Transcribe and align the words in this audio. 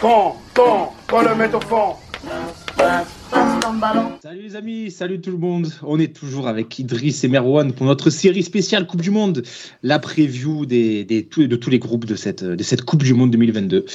Quand, 0.00 0.36
quand, 0.54 0.94
quand 1.08 1.22
le 1.22 1.34
met 1.34 1.52
au 1.52 1.60
fond. 1.60 1.96
Salut 4.22 4.42
les 4.42 4.54
amis, 4.54 4.90
salut 4.92 5.20
tout 5.20 5.32
le 5.32 5.38
monde. 5.38 5.72
On 5.82 5.98
est 5.98 6.14
toujours 6.14 6.46
avec 6.46 6.78
Idriss 6.78 7.24
et 7.24 7.28
Merwan 7.28 7.72
pour 7.72 7.84
notre 7.84 8.08
série 8.08 8.44
spéciale 8.44 8.86
Coupe 8.86 9.02
du 9.02 9.10
Monde, 9.10 9.42
la 9.82 9.98
preview 9.98 10.66
des, 10.66 11.04
des, 11.04 11.22
de 11.22 11.56
tous 11.56 11.70
les 11.70 11.80
groupes 11.80 12.04
de 12.04 12.14
cette, 12.14 12.44
de 12.44 12.62
cette 12.62 12.82
Coupe 12.82 13.02
du 13.02 13.12
Monde 13.12 13.32
2022. 13.32 13.86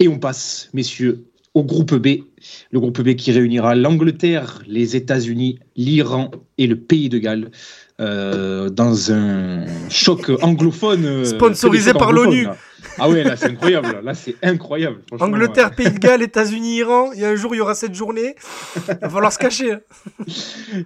Et 0.00 0.08
on 0.08 0.18
passe, 0.18 0.68
messieurs, 0.74 1.24
au 1.54 1.64
groupe 1.64 1.94
B. 1.94 2.24
Le 2.70 2.78
groupe 2.78 3.00
B 3.00 3.14
qui 3.14 3.32
réunira 3.32 3.74
l'Angleterre, 3.74 4.62
les 4.66 4.94
États-Unis, 4.94 5.58
l'Iran 5.74 6.30
et 6.58 6.66
le 6.66 6.76
Pays 6.76 7.08
de 7.08 7.18
Galles. 7.18 7.50
Euh, 7.98 8.68
dans 8.68 9.10
un 9.10 9.64
choc 9.88 10.30
anglophone. 10.42 11.06
Euh, 11.06 11.24
Sponsorisé 11.24 11.94
par 11.94 12.12
l'ONU. 12.12 12.46
Ah 12.98 13.08
ouais, 13.08 13.24
là 13.24 13.36
c'est 13.36 13.46
incroyable. 13.46 14.00
Là 14.02 14.14
c'est 14.14 14.36
incroyable. 14.42 15.00
Angleterre, 15.20 15.74
Pays 15.74 15.90
de 15.90 15.98
Galles, 15.98 16.22
États-Unis, 16.22 16.76
Iran. 16.76 17.10
Il 17.12 17.20
y 17.20 17.24
a 17.24 17.28
un 17.28 17.36
jour, 17.36 17.54
il 17.54 17.58
y 17.58 17.60
aura 17.60 17.74
cette 17.74 17.94
journée. 17.94 18.34
Il 18.88 18.94
va 19.00 19.08
falloir 19.08 19.32
se 19.32 19.38
cacher. 19.38 19.72
Hein. 19.72 19.80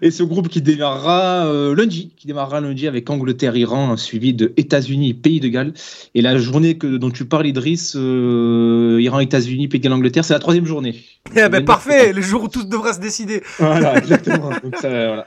Et 0.03 0.11
ce 0.11 0.23
groupe 0.23 0.49
qui 0.49 0.63
démarrera 0.63 1.47
euh, 1.47 1.75
lundi, 1.75 2.13
qui 2.17 2.27
démarrera 2.27 2.61
lundi 2.61 2.87
avec 2.87 3.09
Angleterre, 3.11 3.57
Iran, 3.57 3.97
suivi 3.97 4.35
de 4.35 4.53
États-Unis, 4.57 5.15
Pays 5.15 5.41
de 5.41 5.49
Galles. 5.49 5.73
Et 6.15 6.23
la 6.23 6.37
journée 6.39 6.79
que, 6.79 6.87
dont 6.97 7.11
tu 7.11 7.25
parles, 7.25 7.47
Idriss, 7.47 7.95
euh, 7.97 8.99
Iran, 9.01 9.21
États-Unis, 9.21 9.69
Pays 9.69 9.81
de 9.81 9.85
Galles, 9.85 9.95
Angleterre, 9.95 10.25
c'est 10.25 10.35
la 10.35 10.41
troisième 10.41 10.67
journée. 10.67 10.97
Eh 11.37 11.49
ben 11.49 11.65
parfait, 11.65 12.13
le 12.13 12.23
jour 12.23 12.45
où 12.45 12.49
tout 12.49 12.65
devra 12.65 12.93
se 12.93 12.99
décider. 12.99 13.43
Voilà, 13.59 13.99
exactement. 13.99 14.51
Donc 14.65 14.77
ça, 14.77 14.89
voilà. 14.89 15.27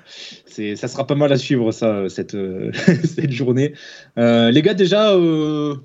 ça 0.75 0.87
sera 0.87 1.07
pas 1.07 1.15
mal 1.15 1.31
à 1.31 1.37
suivre 1.37 1.71
ça, 1.71 2.09
cette, 2.09 2.35
cette 3.05 3.31
journée. 3.31 3.73
Euh, 4.17 4.51
les 4.51 4.61
gars, 4.61 4.73
déjà, 4.73 5.13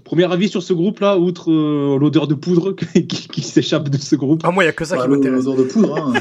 premier 0.04 0.32
avis 0.32 0.48
sur 0.48 0.62
ce 0.62 0.72
groupe 0.72 1.00
là, 1.00 1.18
outre 1.18 1.52
euh, 1.52 1.98
l'odeur 2.00 2.26
de 2.26 2.34
poudre 2.34 2.72
qui, 3.08 3.42
s'échappe 3.42 3.88
de 3.88 3.98
ce 3.98 4.16
groupe. 4.16 4.42
Ah, 4.44 4.50
moi, 4.50 4.64
il 4.64 4.66
n'y 4.66 4.70
a 4.70 4.72
que 4.72 4.84
ça 4.84 4.96
qui 4.98 5.08
m'intéresse. 5.08 5.44
L'odeur 5.44 5.64
de 5.64 5.70
poudre, 5.70 5.96
hein. 5.96 6.12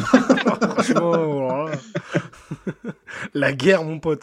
Franchement, 0.77 1.65
la 3.33 3.53
guerre, 3.53 3.83
mon 3.83 3.99
pote, 3.99 4.21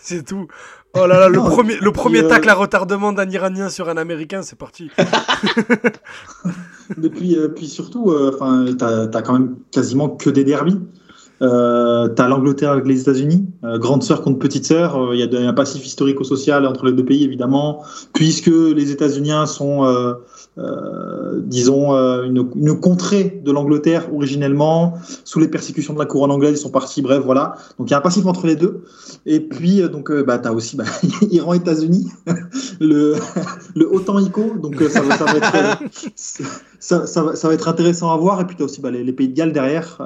c'est 0.00 0.24
tout. 0.24 0.48
Oh 0.94 1.06
là 1.06 1.20
là, 1.20 1.28
le 1.28 1.38
premier, 1.38 1.76
le 1.76 1.92
premier 1.92 2.26
tacle 2.26 2.48
à 2.48 2.54
retardement 2.54 3.12
d'un 3.12 3.28
Iranien 3.30 3.68
sur 3.68 3.88
un 3.88 3.96
Américain, 3.96 4.42
c'est 4.42 4.58
parti. 4.58 4.90
Et 7.02 7.08
puis, 7.10 7.36
euh, 7.36 7.48
puis 7.48 7.66
surtout, 7.66 8.10
euh, 8.10 8.32
enfin, 8.34 8.66
t'as 8.78 9.22
quand 9.22 9.34
même 9.34 9.56
quasiment 9.70 10.08
que 10.08 10.30
des 10.30 10.44
derbies. 10.44 10.78
Euh, 11.42 12.08
tu 12.14 12.20
as 12.20 12.28
l'Angleterre 12.28 12.72
avec 12.72 12.86
les 12.86 13.00
États-Unis, 13.00 13.46
euh, 13.64 13.78
grande 13.78 14.02
sœur 14.02 14.20
contre 14.22 14.38
petite 14.38 14.66
sœur. 14.66 14.96
Euh, 14.96 15.16
il 15.16 15.20
y 15.20 15.36
a 15.36 15.48
un 15.48 15.52
passif 15.54 15.84
historico-social 15.86 16.66
entre 16.66 16.84
les 16.84 16.92
deux 16.92 17.04
pays, 17.04 17.24
évidemment, 17.24 17.82
puisque 18.12 18.48
les 18.48 18.90
États-Unis 18.90 19.32
sont, 19.46 19.84
euh, 19.84 20.14
euh 20.58 21.40
disons, 21.40 21.92
une, 21.92 22.50
une, 22.54 22.78
contrée 22.78 23.40
de 23.42 23.52
l'Angleterre 23.52 24.12
originellement. 24.12 24.94
Sous 25.24 25.40
les 25.40 25.48
persécutions 25.48 25.94
de 25.94 25.98
la 25.98 26.04
couronne 26.04 26.30
anglaise, 26.30 26.58
ils 26.58 26.62
sont 26.62 26.70
partis. 26.70 27.00
Bref, 27.00 27.22
voilà. 27.24 27.54
Donc 27.78 27.88
il 27.88 27.92
y 27.92 27.94
a 27.94 27.98
un 27.98 28.02
passif 28.02 28.26
entre 28.26 28.46
les 28.46 28.56
deux. 28.56 28.84
Et 29.24 29.40
puis, 29.40 29.80
donc, 29.88 30.12
bah, 30.24 30.38
tu 30.38 30.48
as 30.48 30.52
aussi 30.52 30.76
bah, 30.76 30.84
Iran-États-Unis, 31.30 32.08
le, 32.80 33.14
le 33.74 33.94
OTAN 33.94 34.18
ICO. 34.18 34.58
Donc 34.60 34.76
ça, 34.82 35.02
ça, 35.16 35.24
va 35.24 35.36
être, 35.36 35.78
ça, 36.80 37.06
ça, 37.06 37.22
va, 37.22 37.36
ça, 37.36 37.46
va, 37.46 37.54
être 37.54 37.68
intéressant 37.68 38.12
à 38.12 38.16
voir. 38.16 38.40
Et 38.40 38.46
puis 38.46 38.56
tu 38.56 38.62
as 38.62 38.64
aussi 38.64 38.80
bah, 38.80 38.90
les, 38.90 39.04
les, 39.04 39.12
pays 39.12 39.28
de 39.28 39.34
Galles 39.34 39.52
derrière. 39.52 39.98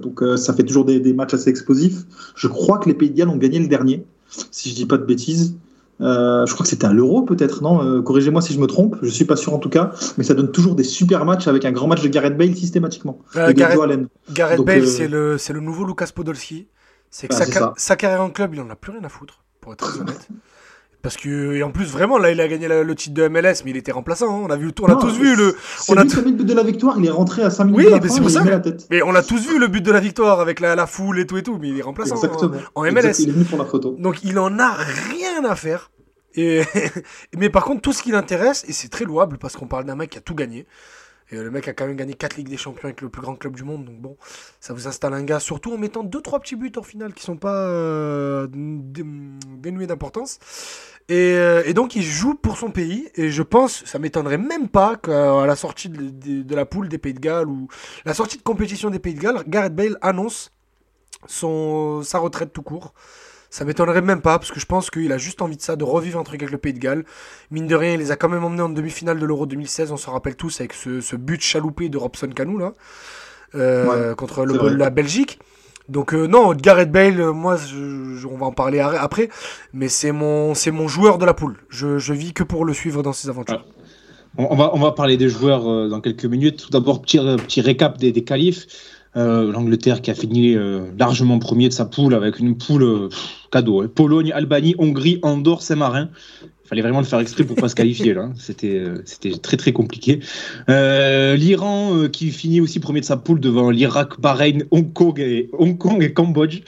donc 0.00 0.22
ça 0.36 0.54
fait 0.54 0.62
toujours 0.62 0.84
des, 0.84 1.12
matchs 1.12 1.34
assez 1.34 1.50
explosifs. 1.50 2.04
Je 2.36 2.46
crois 2.46 2.78
que 2.78 2.88
les 2.88 2.94
Pays 2.94 3.10
de 3.10 3.16
Galles 3.16 3.28
ont 3.28 3.36
gagné 3.36 3.58
le 3.58 3.66
dernier, 3.66 4.04
si 4.50 4.70
je 4.70 4.74
dis 4.74 4.86
pas 4.86 4.98
de 4.98 5.04
bêtises. 5.04 5.56
Euh, 6.02 6.44
je 6.46 6.52
crois 6.54 6.64
que 6.64 6.70
c'était 6.70 6.86
à 6.86 6.92
l'Euro 6.92 7.22
peut-être, 7.22 7.62
non? 7.62 7.84
Euh, 7.84 8.02
Corrigez-moi 8.02 8.42
si 8.42 8.52
je 8.52 8.58
me 8.58 8.66
trompe, 8.66 8.96
je 9.02 9.08
suis 9.08 9.24
pas 9.24 9.36
sûr 9.36 9.54
en 9.54 9.58
tout 9.58 9.68
cas, 9.68 9.92
mais 10.18 10.24
ça 10.24 10.34
donne 10.34 10.50
toujours 10.50 10.74
des 10.74 10.84
super 10.84 11.24
matchs 11.24 11.46
avec 11.46 11.64
un 11.64 11.70
grand 11.70 11.86
match 11.86 12.02
de 12.02 12.08
Gareth 12.08 12.36
Bale 12.36 12.56
systématiquement. 12.56 13.20
Euh, 13.36 13.52
Gareth, 13.52 14.08
Gareth 14.30 14.60
Bale, 14.62 14.86
c'est 14.86 15.06
le, 15.06 15.36
le 15.36 15.60
nouveau 15.60 15.84
Lucas 15.84 16.10
Podolski. 16.14 16.66
C'est 17.10 17.28
que 17.28 17.34
sa, 17.34 17.74
sa, 17.76 17.96
carrière 17.96 18.22
en 18.22 18.30
club, 18.30 18.54
il 18.54 18.60
en 18.62 18.70
a 18.70 18.76
plus 18.76 18.92
rien 18.92 19.04
à 19.04 19.10
foutre, 19.10 19.44
pour 19.60 19.74
être 19.74 19.84
très 19.86 20.00
honnête. 20.00 20.28
Parce 21.02 21.16
que 21.16 21.54
et 21.54 21.62
en 21.64 21.72
plus 21.72 21.86
vraiment 21.86 22.16
là 22.16 22.30
il 22.30 22.40
a 22.40 22.46
gagné 22.46 22.68
le 22.68 22.94
titre 22.94 23.14
de 23.14 23.26
MLS 23.26 23.64
mais 23.64 23.72
il 23.72 23.76
était 23.76 23.90
remplaçant. 23.90 24.32
Hein. 24.32 24.42
On 24.44 24.50
a 24.50 24.56
vu 24.56 24.70
on 24.80 24.86
a 24.86 24.94
tous 24.94 25.18
vu 25.18 25.34
le 25.34 25.56
on 25.88 25.96
a 25.96 26.04
le 26.04 26.30
but 26.30 26.44
de 26.46 26.54
la 26.54 26.62
victoire 26.62 26.96
il 26.98 27.06
est 27.06 27.10
rentré 27.10 27.42
à 27.42 27.50
5 27.50 27.64
minutes 27.64 27.78
oui, 27.78 27.84
de 27.86 27.90
la 27.90 28.00
mais 28.00 28.08
fin, 28.08 28.28
ça. 28.28 28.44
la 28.44 28.60
tête. 28.60 28.86
Mais 28.88 29.02
on 29.02 29.14
a 29.14 29.22
tous 29.22 29.48
vu 29.48 29.58
le 29.58 29.66
but 29.66 29.82
de 29.82 29.90
la 29.90 29.98
victoire 29.98 30.38
avec 30.40 30.60
la, 30.60 30.76
la 30.76 30.86
foule 30.86 31.18
et 31.18 31.26
tout 31.26 31.36
et 31.36 31.42
tout 31.42 31.58
mais 31.60 31.70
il 31.70 31.78
est 31.78 31.82
remplaçant 31.82 32.22
hein, 32.22 32.50
en 32.76 32.82
MLS. 32.84 33.18
Il 33.18 33.30
est 33.30 33.32
venu 33.32 33.44
pour 33.44 33.58
la 33.58 33.64
photo. 33.64 33.96
Donc 33.98 34.22
il 34.22 34.38
en 34.38 34.58
a 34.60 34.76
rien 35.10 35.44
à 35.44 35.56
faire. 35.56 35.90
Et 36.36 36.62
mais 37.36 37.50
par 37.50 37.64
contre 37.64 37.82
tout 37.82 37.92
ce 37.92 38.02
qui 38.02 38.12
l'intéresse 38.12 38.64
et 38.68 38.72
c'est 38.72 38.88
très 38.88 39.04
louable 39.04 39.38
parce 39.38 39.56
qu'on 39.56 39.66
parle 39.66 39.84
d'un 39.84 39.96
mec 39.96 40.10
qui 40.10 40.18
a 40.18 40.22
tout 40.22 40.36
gagné. 40.36 40.66
Et 41.32 41.36
le 41.36 41.50
mec 41.50 41.66
a 41.66 41.72
quand 41.72 41.86
même 41.86 41.96
gagné 41.96 42.12
4 42.12 42.36
Ligues 42.36 42.50
des 42.50 42.58
Champions 42.58 42.84
avec 42.84 43.00
le 43.00 43.08
plus 43.08 43.22
grand 43.22 43.34
club 43.36 43.56
du 43.56 43.64
monde. 43.64 43.86
Donc 43.86 43.98
bon, 43.98 44.16
ça 44.60 44.74
vous 44.74 44.86
installe 44.86 45.14
un 45.14 45.22
gars, 45.22 45.40
surtout 45.40 45.72
en 45.72 45.78
mettant 45.78 46.04
2-3 46.04 46.40
petits 46.40 46.56
buts 46.56 46.72
en 46.76 46.82
finale 46.82 47.14
qui 47.14 47.22
sont 47.22 47.38
pas 47.38 47.68
euh, 47.68 48.46
dénués 49.62 49.86
d'importance. 49.86 50.38
Euh, 51.10 51.62
et, 51.66 51.74
donc 51.74 51.96
il 51.96 52.02
joue 52.02 52.34
pour 52.34 52.56
son 52.56 52.70
pays. 52.70 53.08
Et 53.16 53.30
je 53.30 53.42
pense, 53.42 53.84
ça 53.84 53.98
m'étonnerait 53.98 54.38
même 54.38 54.68
pas 54.68 54.96
qu'à 54.96 55.46
la 55.46 55.56
sortie 55.56 55.88
de, 55.88 56.54
la 56.54 56.66
poule 56.66 56.88
des 56.88 56.98
Pays 56.98 57.14
de 57.14 57.20
Galles 57.20 57.48
ou 57.48 57.68
la 58.04 58.14
sortie 58.14 58.36
de 58.36 58.42
compétition 58.42 58.90
des 58.90 58.98
Pays 58.98 59.14
de 59.14 59.20
Galles, 59.20 59.42
Gareth 59.46 59.74
Bale 59.74 59.96
annonce 60.02 60.52
son, 61.26 62.02
sa 62.02 62.18
retraite 62.18 62.52
tout 62.52 62.62
court. 62.62 62.94
Ça 63.50 63.66
m'étonnerait 63.66 64.00
même 64.00 64.22
pas, 64.22 64.38
parce 64.38 64.50
que 64.50 64.58
je 64.58 64.64
pense 64.64 64.90
qu'il 64.90 65.12
a 65.12 65.18
juste 65.18 65.42
envie 65.42 65.58
de 65.58 65.62
ça, 65.62 65.76
de 65.76 65.84
revivre 65.84 66.18
un 66.18 66.22
truc 66.22 66.42
avec 66.42 66.52
le 66.52 66.56
Pays 66.56 66.72
de 66.72 66.78
Galles. 66.78 67.04
Mine 67.50 67.66
de 67.66 67.74
rien, 67.74 67.92
il 67.92 67.98
les 67.98 68.10
a 68.10 68.16
quand 68.16 68.30
même 68.30 68.42
emmenés 68.42 68.62
en 68.62 68.70
demi-finale 68.70 69.18
de 69.18 69.26
l'Euro 69.26 69.44
2016, 69.44 69.92
on 69.92 69.98
se 69.98 70.08
rappelle 70.08 70.36
tous, 70.36 70.60
avec 70.60 70.72
ce, 70.72 71.16
but 71.16 71.42
chaloupé 71.42 71.90
de 71.90 71.98
Robson 71.98 72.28
Canou, 72.28 72.56
là, 72.56 72.72
euh, 73.54 74.14
contre 74.14 74.46
le, 74.46 74.70
la 74.70 74.88
Belgique. 74.88 75.38
Donc 75.88 76.14
euh, 76.14 76.26
non, 76.26 76.54
Gareth 76.54 76.90
Bale, 76.90 77.20
euh, 77.20 77.32
moi, 77.32 77.56
on 78.30 78.36
va 78.36 78.46
en 78.46 78.52
parler 78.52 78.78
après, 78.80 79.28
mais 79.72 79.88
c'est 79.88 80.12
mon, 80.12 80.54
c'est 80.54 80.70
mon 80.70 80.88
joueur 80.88 81.18
de 81.18 81.24
la 81.24 81.34
poule. 81.34 81.56
Je, 81.68 81.98
je 81.98 82.12
vis 82.12 82.32
que 82.32 82.42
pour 82.42 82.64
le 82.64 82.72
suivre 82.72 83.02
dans 83.02 83.12
ses 83.12 83.28
aventures. 83.28 83.64
on, 84.38 84.54
va, 84.54 84.70
on 84.74 84.78
va 84.78 84.92
parler 84.92 85.16
des 85.16 85.28
joueurs 85.28 85.68
euh, 85.68 85.88
dans 85.88 86.00
quelques 86.00 86.24
minutes. 86.24 86.64
Tout 86.64 86.70
d'abord, 86.70 87.02
petit, 87.02 87.18
petit 87.18 87.60
récap 87.60 87.98
des, 87.98 88.12
des 88.12 88.24
qualifs. 88.24 88.66
L'Angleterre 89.14 90.00
qui 90.00 90.10
a 90.10 90.14
fini 90.14 90.56
largement 90.98 91.38
premier 91.38 91.68
de 91.68 91.74
sa 91.74 91.84
poule 91.84 92.14
avec 92.14 92.38
une 92.38 92.56
poule 92.56 93.10
cadeau. 93.50 93.82
Hein. 93.82 93.90
Pologne, 93.94 94.32
Albanie, 94.32 94.74
Hongrie, 94.78 95.18
Andorre, 95.22 95.60
Saint-Marin 95.60 96.08
fallait 96.72 96.80
vraiment 96.80 97.00
le 97.00 97.06
faire 97.06 97.20
exprès 97.20 97.44
pour 97.44 97.56
pas 97.56 97.68
se 97.68 97.74
qualifier 97.74 98.14
là. 98.14 98.30
C'était 98.38 98.78
euh, 98.78 99.02
c'était 99.04 99.36
très 99.36 99.58
très 99.58 99.74
compliqué. 99.74 100.20
Euh, 100.70 101.36
L'Iran 101.36 101.94
euh, 101.94 102.08
qui 102.08 102.30
finit 102.30 102.62
aussi 102.62 102.80
premier 102.80 103.00
de 103.00 103.04
sa 103.04 103.18
poule 103.18 103.40
devant 103.40 103.68
l'Irak, 103.68 104.18
Bahreïn, 104.18 104.64
Hong 104.70 104.90
Kong 104.90 105.20
et 105.20 105.50
Hong 105.52 105.76
Kong 105.76 106.02
et 106.02 106.14
Cambodge. 106.14 106.62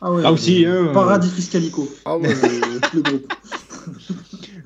Ah 0.00 0.12
ouais, 0.12 0.22
Là 0.22 0.30
aussi, 0.30 0.64
hein, 0.64 0.90
paradis 0.94 1.30
fiscalico. 1.30 1.92
Ah 2.04 2.16
ouais, 2.16 2.28
le 2.94 3.00
groupe. 3.00 3.32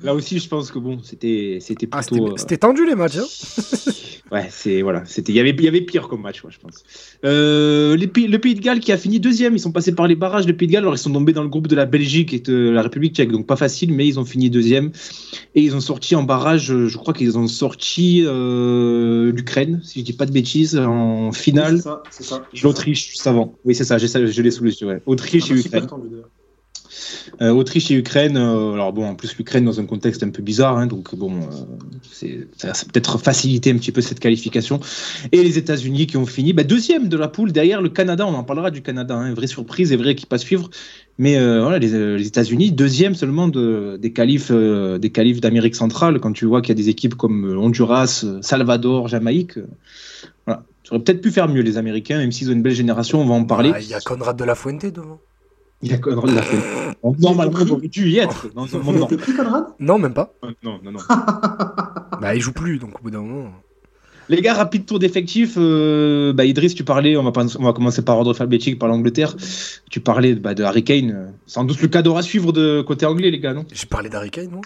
Là 0.03 0.13
aussi, 0.13 0.37
je 0.37 0.47
pense 0.47 0.69
que 0.69 0.77
bon, 0.77 0.99
c'était 1.01 1.57
c'était 1.61 1.87
ah, 1.91 2.01
plutôt. 2.03 2.37
c'était 2.37 2.57
tendu 2.57 2.85
les 2.85 2.93
matchs. 2.93 3.17
Hein 3.17 3.25
ouais, 4.31 4.47
c'est 4.49 4.81
voilà, 4.81 5.03
c'était 5.05 5.31
il 5.31 5.35
y 5.35 5.39
avait 5.39 5.51
il 5.51 5.63
y 5.63 5.67
avait 5.67 5.81
pire 5.81 6.07
comme 6.07 6.21
match, 6.21 6.43
moi, 6.43 6.51
je 6.53 6.59
pense. 6.59 6.83
Euh, 7.25 7.95
les 7.95 8.07
le 8.27 8.39
Pays 8.39 8.55
de 8.55 8.61
Galles 8.61 8.79
qui 8.79 8.91
a 8.91 8.97
fini 8.97 9.19
deuxième, 9.19 9.55
ils 9.55 9.59
sont 9.59 9.71
passés 9.71 9.93
par 9.93 10.07
les 10.07 10.15
barrages. 10.15 10.47
Le 10.47 10.55
Pays 10.55 10.67
de 10.67 10.73
Galles, 10.73 10.83
alors 10.83 10.95
ils 10.95 10.99
sont 10.99 11.11
tombés 11.11 11.33
dans 11.33 11.43
le 11.43 11.49
groupe 11.49 11.67
de 11.67 11.75
la 11.75 11.85
Belgique 11.85 12.33
et 12.33 12.39
de 12.39 12.69
la 12.69 12.81
République 12.81 13.15
Tchèque, 13.15 13.31
donc 13.31 13.45
pas 13.45 13.55
facile, 13.55 13.93
mais 13.93 14.07
ils 14.07 14.19
ont 14.19 14.25
fini 14.25 14.49
deuxième 14.49 14.91
et 15.55 15.61
ils 15.61 15.75
ont 15.75 15.81
sorti 15.81 16.15
en 16.15 16.23
barrage. 16.23 16.65
Je 16.87 16.97
crois 16.97 17.13
qu'ils 17.13 17.37
ont 17.37 17.47
sorti 17.47 18.23
euh, 18.25 19.31
l'Ukraine, 19.31 19.81
si 19.83 19.99
je 19.99 20.05
dis 20.05 20.13
pas 20.13 20.25
de 20.25 20.31
bêtises, 20.31 20.77
en 20.77 21.31
finale. 21.31 21.81
c'est 22.09 22.23
ça. 22.23 22.43
L'Autriche 22.63 23.09
juste 23.09 23.27
avant. 23.27 23.55
Oui, 23.65 23.75
c'est 23.75 23.83
ça. 23.83 23.97
J'ai 23.97 24.07
ça, 24.07 24.25
je 24.25 24.41
l'ai 24.41 24.51
sous 24.51 24.63
les 24.63 24.79
yeux. 24.81 25.01
Autriche 25.05 25.45
ah, 25.49 25.53
et 25.53 25.59
Ukraine. 25.59 25.87
Euh, 27.41 27.51
Autriche 27.51 27.89
et 27.91 27.95
Ukraine, 27.95 28.37
euh, 28.37 28.73
alors 28.73 28.91
bon, 28.91 29.05
en 29.05 29.15
plus 29.15 29.37
l'Ukraine 29.37 29.65
dans 29.65 29.79
un 29.79 29.85
contexte 29.85 30.23
un 30.23 30.29
peu 30.29 30.41
bizarre, 30.41 30.77
hein, 30.77 30.87
donc 30.87 31.15
bon, 31.15 31.33
euh, 31.33 31.45
c'est, 32.11 32.47
ça, 32.57 32.73
peut-être 32.85 33.17
faciliter 33.17 33.71
un 33.71 33.77
petit 33.77 33.91
peu 33.91 34.01
cette 34.01 34.19
qualification. 34.19 34.79
Et 35.31 35.43
les 35.43 35.57
États-Unis 35.57 36.07
qui 36.07 36.17
ont 36.17 36.25
fini 36.25 36.53
bah, 36.53 36.63
deuxième 36.63 37.07
de 37.07 37.17
la 37.17 37.27
poule 37.27 37.51
derrière 37.51 37.81
le 37.81 37.89
Canada, 37.89 38.25
on 38.27 38.33
en 38.33 38.43
parlera 38.43 38.71
du 38.71 38.81
Canada, 38.81 39.15
hein, 39.15 39.33
vraie 39.33 39.47
surprise 39.47 39.91
et 39.91 39.95
vrai 39.95 40.15
qui 40.15 40.25
passe 40.25 40.41
suivre. 40.41 40.69
Mais 41.17 41.37
voilà, 41.37 41.79
les, 41.79 42.25
États-Unis, 42.25 42.71
deuxième 42.71 43.13
seulement 43.13 43.49
de, 43.49 43.97
des 44.01 44.13
qualifs, 44.13 44.53
des 44.53 45.09
d'Amérique 45.09 45.75
centrale, 45.75 46.17
quand 46.21 46.31
tu 46.31 46.45
vois 46.45 46.61
qu'il 46.61 46.69
y 46.69 46.79
a 46.79 46.81
des 46.81 46.87
équipes 46.87 47.15
comme 47.15 47.57
Honduras, 47.57 48.25
Salvador, 48.41 49.09
Jamaïque. 49.09 49.59
voilà. 50.45 50.63
Ça 50.85 50.95
aurait 50.95 51.03
peut-être 51.03 51.21
pu 51.21 51.31
faire 51.31 51.49
mieux 51.49 51.61
les 51.61 51.77
Américains, 51.77 52.19
même 52.19 52.31
s'ils 52.31 52.49
ont 52.49 52.53
une 52.53 52.61
belle 52.61 52.73
génération, 52.73 53.21
on 53.21 53.25
va 53.25 53.33
en 53.33 53.43
parler. 53.43 53.71
Ah, 53.75 53.81
il 53.81 53.89
y 53.89 53.93
a 53.93 53.99
Conrad 53.99 54.37
de 54.37 54.45
la 54.45 54.55
Fuente 54.55 54.85
devant. 54.85 55.19
Il 55.81 55.93
a 55.93 55.97
Conrad 55.97 56.33
l'a 56.33 56.41
fait. 56.41 56.57
Normalement, 57.19 57.59
il 57.61 57.71
aurait 57.71 57.87
dû 57.87 58.09
y 58.09 58.17
être 58.19 58.53
dans 58.53 58.67
ce 58.67 58.77
moment. 58.77 59.05
pris 59.05 59.33
Conrad? 59.33 59.65
Non, 59.79 59.97
même 59.97 60.13
pas. 60.13 60.33
Euh, 60.43 60.51
non, 60.63 60.79
non, 60.83 60.91
non. 60.91 60.99
bah, 62.21 62.35
il 62.35 62.41
joue 62.41 62.51
plus, 62.51 62.79
donc 62.79 62.99
au 62.99 63.03
bout 63.03 63.11
d'un 63.11 63.21
moment. 63.21 63.51
Les 64.27 64.41
gars, 64.41 64.53
rapide 64.53 64.85
tour 64.85 64.99
d'effectif. 64.99 65.55
Euh, 65.57 66.33
bah, 66.33 66.45
Idriss, 66.45 66.75
tu 66.75 66.83
parlais, 66.83 67.15
on 67.17 67.23
va, 67.23 67.31
on 67.57 67.63
va 67.63 67.73
commencer 67.73 68.03
par 68.03 68.17
ordre 68.17 68.31
alphabétique, 68.31 68.77
par 68.77 68.89
l'Angleterre. 68.89 69.35
Tu 69.89 70.01
parlais 70.01 70.35
bah, 70.35 70.53
de 70.53 70.63
Harry 70.63 70.83
Kane. 70.83 71.33
Sans 71.47 71.63
doute 71.63 71.81
le 71.81 71.87
cadeau 71.87 72.15
à 72.17 72.21
suivre 72.21 72.51
de 72.51 72.81
côté 72.81 73.05
anglais, 73.05 73.31
les 73.31 73.39
gars, 73.39 73.53
non? 73.53 73.65
J'ai 73.73 73.87
parlé 73.87 74.09
d'Harry 74.09 74.29
Kane, 74.29 74.49
moi 74.49 74.61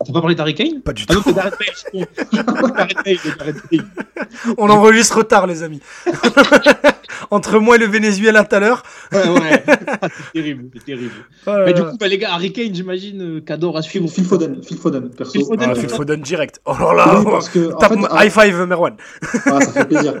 On 0.00 0.06
peut 0.06 0.12
pas 0.14 0.20
parler 0.20 0.34
d'Harry 0.34 0.54
Kane? 0.54 0.80
Pas 0.80 0.94
du 0.94 1.04
Ah 1.08 1.14
non, 1.14 1.20
tout. 1.20 1.34
Gareth 1.34 1.54
Bale. 1.92 3.84
On 4.58 4.68
enregistre 4.68 5.22
tard, 5.22 5.46
les 5.46 5.62
amis. 5.62 5.80
Entre 7.30 7.58
moi 7.58 7.76
et 7.76 7.78
le 7.78 7.86
Venezuela 7.86 8.44
tout 8.44 8.54
à 8.56 8.60
l'heure. 8.60 8.82
Ouais, 9.12 9.28
ouais. 9.28 9.64
Ah, 10.02 10.08
c'est 10.10 10.32
terrible, 10.32 10.64
c'est 10.74 10.84
terrible. 10.84 11.10
Euh, 11.48 11.64
Mais 11.66 11.74
du 11.74 11.82
coup, 11.82 11.96
bah, 11.98 12.08
les 12.08 12.18
gars, 12.18 12.32
Harry 12.32 12.52
Kane, 12.52 12.74
j'imagine, 12.74 13.22
euh, 13.22 13.40
qu'adore 13.40 13.76
à 13.76 13.82
suivre. 13.82 14.08
Phil 14.08 14.24
Foden, 14.24 14.62
Phil 14.62 14.76
Foden, 14.78 15.10
perso. 15.10 15.32
Phil 15.32 15.44
Foden. 15.44 15.68
ah, 15.70 15.74
Phil 15.74 15.88
Foden 15.88 16.20
direct. 16.20 16.60
Oh 16.64 16.72
là 16.78 16.92
là. 16.94 17.18
Oui, 17.18 17.24
parce 17.30 17.48
que, 17.48 17.72
en 17.72 17.78
fait, 17.80 17.98
ah, 18.10 18.24
high 18.24 18.30
five, 18.32 18.66
Merwan. 18.66 18.94
ah, 19.46 19.60
ça 19.60 19.72
fait 19.72 19.84
plaisir. 19.86 20.14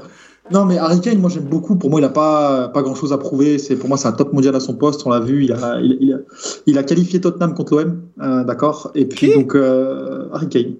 Non, 0.50 0.64
mais 0.64 0.76
Harry 0.78 1.00
Kane, 1.00 1.18
moi 1.18 1.30
j'aime 1.30 1.44
beaucoup. 1.44 1.76
Pour 1.76 1.88
moi, 1.90 2.00
il 2.00 2.02
n'a 2.02 2.08
pas, 2.08 2.68
pas 2.68 2.82
grand 2.82 2.94
chose 2.96 3.12
à 3.12 3.18
prouver. 3.18 3.58
C'est, 3.58 3.76
pour 3.76 3.88
moi, 3.88 3.96
c'est 3.96 4.08
un 4.08 4.12
top 4.12 4.32
mondial 4.32 4.54
à 4.56 4.60
son 4.60 4.74
poste. 4.74 5.02
On 5.06 5.10
l'a 5.10 5.20
vu. 5.20 5.44
Il 5.44 5.52
a, 5.52 5.78
il, 5.80 5.96
il 6.00 6.12
a, 6.14 6.18
il 6.66 6.78
a 6.78 6.82
qualifié 6.82 7.20
Tottenham 7.20 7.54
contre 7.54 7.76
l'OM. 7.76 8.02
euh, 8.20 8.44
d'accord. 8.44 8.90
Et 8.94 9.04
puis, 9.06 9.28
Qui? 9.30 9.34
donc, 9.34 9.54
euh, 9.54 10.28
Harry 10.32 10.48
Kane. 10.48 10.74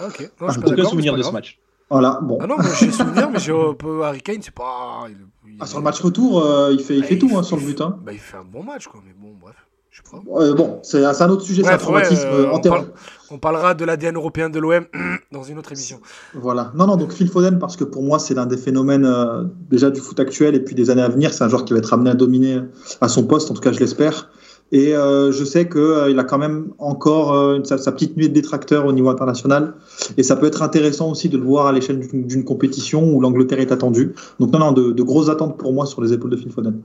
Ah, 0.00 0.06
ok. 0.06 0.20
Non, 0.40 0.46
Ah, 0.46 0.46
je 0.48 0.52
suis 0.52 0.60
pas 0.62 0.68
Aucun 0.70 0.84
souvenir 0.84 1.16
de 1.16 1.22
ce 1.22 1.30
match. 1.32 1.58
Voilà, 1.88 2.18
bon. 2.22 2.38
Ah 2.40 2.46
non, 2.46 2.56
moi 2.56 2.64
j'ai 2.78 2.90
souvenir, 2.90 3.30
mais 3.30 3.38
j'ai 3.38 3.52
un 3.52 3.74
peu 3.74 4.02
Harry 4.04 4.20
Kane, 4.20 4.38
c'est 4.42 4.52
pas. 4.54 5.04
il- 5.08 5.16
il- 5.52 5.56
Ah, 5.60 5.66
sur 5.66 5.78
le 5.78 5.84
match 5.84 6.00
retour, 6.00 6.42
euh, 6.44 6.70
il 6.72 6.80
fait, 6.80 6.96
il 6.96 7.04
Ah, 7.04 7.06
fait 7.06 7.14
il 7.14 7.18
tout 7.20 7.28
fait- 7.28 7.36
hein, 7.36 7.42
sur 7.44 7.56
le 7.56 7.62
but. 7.62 7.80
Hein. 7.80 7.98
Bah, 8.04 8.12
il 8.12 8.18
fait 8.18 8.36
un 8.36 8.44
bon 8.44 8.62
match, 8.64 8.86
quoi. 8.88 9.00
Mais 9.06 9.14
bon, 9.16 9.34
bref. 9.40 9.54
Je 9.90 10.02
sais 10.02 10.10
pas. 10.10 10.40
Euh, 10.42 10.52
bon, 10.54 10.80
c'est, 10.82 11.02
un 11.04 11.30
autre 11.30 11.42
sujet, 11.42 11.62
c'est 11.62 11.68
un 11.68 11.76
Bref, 11.76 11.88
ouais, 11.88 12.02
traumatisme 12.02 12.26
euh, 12.28 12.44
euh, 12.46 12.50
on, 12.52 12.60
parle- 12.60 12.86
on 13.30 13.38
parlera 13.38 13.72
de 13.74 13.82
l'ADN 13.84 14.16
européen 14.16 14.50
de 14.50 14.58
l'OM 14.58 14.84
dans 15.32 15.42
une 15.44 15.58
autre 15.58 15.72
émission. 15.72 16.00
Voilà. 16.34 16.70
Non, 16.74 16.86
non, 16.86 16.96
donc 16.96 17.12
Phil 17.12 17.30
Foden, 17.30 17.58
parce 17.58 17.76
que 17.76 17.84
pour 17.84 18.02
moi, 18.02 18.18
c'est 18.18 18.34
l'un 18.34 18.44
des 18.44 18.58
phénomènes 18.58 19.06
euh, 19.06 19.44
déjà 19.70 19.90
du 19.90 20.00
foot 20.00 20.20
actuel 20.20 20.54
et 20.54 20.60
puis 20.60 20.74
des 20.74 20.90
années 20.90 21.00
à 21.02 21.08
venir. 21.08 21.32
C'est 21.32 21.44
un 21.44 21.48
joueur 21.48 21.64
qui 21.64 21.72
va 21.72 21.78
être 21.78 21.94
amené 21.94 22.10
à 22.10 22.14
dominer 22.14 22.60
à 23.00 23.08
son 23.08 23.26
poste, 23.26 23.50
en 23.50 23.54
tout 23.54 23.62
cas, 23.62 23.72
je 23.72 23.78
l'espère. 23.80 24.28
Et 24.72 24.94
euh, 24.96 25.30
je 25.30 25.44
sais 25.44 25.68
qu'il 25.68 26.06
il 26.10 26.18
a 26.18 26.24
quand 26.24 26.38
même 26.38 26.68
encore 26.78 27.32
euh, 27.34 27.62
sa, 27.64 27.78
sa 27.78 27.92
petite 27.92 28.16
nuée 28.16 28.28
de 28.28 28.34
détracteurs 28.34 28.84
au 28.86 28.92
niveau 28.92 29.08
international. 29.10 29.74
Et 30.16 30.22
ça 30.24 30.34
peut 30.36 30.46
être 30.46 30.62
intéressant 30.62 31.10
aussi 31.10 31.28
de 31.28 31.38
le 31.38 31.44
voir 31.44 31.66
à 31.66 31.72
l'échelle 31.72 32.00
d'une 32.12 32.44
compétition 32.44 33.14
où 33.14 33.20
l'Angleterre 33.20 33.60
est 33.60 33.70
attendue. 33.70 34.14
Donc, 34.40 34.52
non, 34.52 34.58
non, 34.58 34.72
de, 34.72 34.90
de 34.90 35.02
grosses 35.02 35.28
attentes 35.28 35.56
pour 35.56 35.72
moi 35.72 35.86
sur 35.86 36.02
les 36.02 36.12
épaules 36.12 36.30
de 36.30 36.36
Phil 36.36 36.50
Foden. 36.50 36.80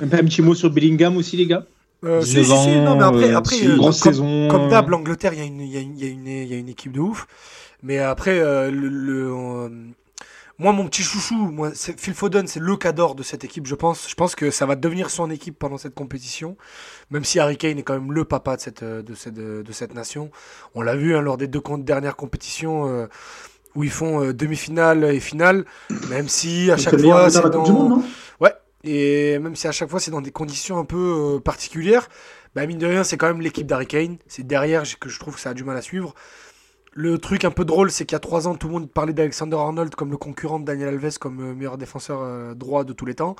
Un 0.00 0.06
petit 0.06 0.42
mot 0.42 0.54
sur 0.54 0.70
Bellingham 0.70 1.16
aussi, 1.16 1.36
les 1.36 1.46
gars? 1.46 1.64
Euh, 2.04 2.20
si, 2.20 2.36
19 2.36 2.58
si, 2.58 2.64
si, 2.64 2.80
non, 2.80 2.96
mais 2.96 3.02
après, 3.02 3.32
euh, 3.32 3.36
après 3.38 3.56
c'est 3.56 3.64
une 3.64 3.70
euh, 3.72 3.76
grosse 3.76 4.00
comme, 4.00 4.12
saison. 4.12 4.48
comme 4.48 4.68
d'hab, 4.68 4.88
l'Angleterre, 4.90 5.32
il 5.32 5.38
y, 5.38 5.42
a 5.42 5.46
une- 5.46 5.60
y, 5.60 6.04
y, 6.04 6.46
y 6.46 6.54
a 6.54 6.58
équipe 6.70 6.92
de 6.92 7.00
ouf. 7.00 7.26
Mais 7.82 7.98
après, 7.98 8.38
euh, 8.40 8.70
le, 8.70 8.88
le, 8.88 9.30
euh, 9.32 9.68
moi, 10.58 10.72
mon 10.72 10.86
petit 10.86 11.02
chouchou, 11.02 11.34
moi, 11.34 11.70
c'est- 11.74 11.98
Phil 12.00 12.14
Foden, 12.14 12.46
c'est 12.46 12.60
le 12.60 12.76
cador 12.76 13.14
de 13.14 13.22
cette 13.22 13.44
équipe, 13.44 13.66
je 13.66 13.74
pense. 13.74 14.08
Je 14.08 14.14
pense 14.14 14.34
que 14.34 14.50
ça 14.50 14.66
va 14.66 14.76
devenir 14.76 15.10
son 15.10 15.30
équipe 15.30 15.58
pendant 15.58 15.78
cette 15.78 15.94
compétition. 15.94 16.56
Même 17.10 17.24
si 17.24 17.38
Harry 17.40 17.56
Kane 17.56 17.78
est 17.78 17.82
quand 17.82 17.94
même 17.94 18.12
le 18.12 18.24
papa 18.24 18.56
de 18.56 18.60
cette, 18.60 18.82
euh, 18.82 19.02
de 19.02 19.14
cette, 19.14 19.34
de, 19.34 19.62
de 19.62 19.72
cette 19.72 19.94
nation. 19.94 20.30
On 20.74 20.82
l'a 20.82 20.96
vu 20.96 21.16
hein, 21.16 21.20
lors 21.20 21.36
des 21.36 21.48
deux 21.48 21.62
dernières 21.78 22.16
compétitions 22.16 22.88
euh, 22.88 23.06
où 23.74 23.84
ils 23.84 23.90
font 23.90 24.22
euh, 24.22 24.32
demi-finale 24.32 25.04
et 25.04 25.20
finale. 25.20 25.64
Même 26.08 26.28
si 26.28 26.70
à 26.70 26.76
chaque 26.76 27.00
fois, 27.00 27.30
c'est 27.30 27.50
dans... 27.50 27.68
Monde, 27.68 27.88
non? 27.90 28.04
Et 28.86 29.38
même 29.38 29.56
si 29.56 29.66
à 29.66 29.72
chaque 29.72 29.88
fois 29.88 29.98
c'est 29.98 30.10
dans 30.10 30.20
des 30.20 30.30
conditions 30.30 30.78
un 30.78 30.84
peu 30.84 31.36
euh, 31.36 31.40
particulières, 31.40 32.10
bah 32.54 32.66
mine 32.66 32.76
de 32.76 32.86
rien 32.86 33.02
c'est 33.02 33.16
quand 33.16 33.28
même 33.28 33.40
l'équipe 33.40 33.66
d'Harry 33.66 33.86
Kane. 33.86 34.18
C'est 34.26 34.46
derrière 34.46 34.82
que 35.00 35.08
je 35.08 35.18
trouve 35.18 35.36
que 35.36 35.40
ça 35.40 35.50
a 35.50 35.54
du 35.54 35.64
mal 35.64 35.74
à 35.74 35.80
suivre. 35.80 36.14
Le 36.96 37.18
truc 37.18 37.44
un 37.44 37.50
peu 37.50 37.64
drôle 37.64 37.90
c'est 37.90 38.06
qu'il 38.06 38.14
y 38.14 38.16
a 38.16 38.20
trois 38.20 38.46
ans 38.46 38.54
tout 38.54 38.68
le 38.68 38.74
monde 38.74 38.88
parlait 38.88 39.12
d'Alexander 39.12 39.56
Arnold 39.56 39.94
comme 39.96 40.10
le 40.12 40.16
concurrent 40.16 40.60
de 40.60 40.64
Daniel 40.64 40.88
Alves 40.90 41.18
comme 41.18 41.40
euh, 41.40 41.52
meilleur 41.54 41.76
défenseur 41.76 42.20
euh, 42.22 42.54
droit 42.54 42.84
de 42.84 42.92
tous 42.92 43.04
les 43.04 43.14
temps. 43.16 43.34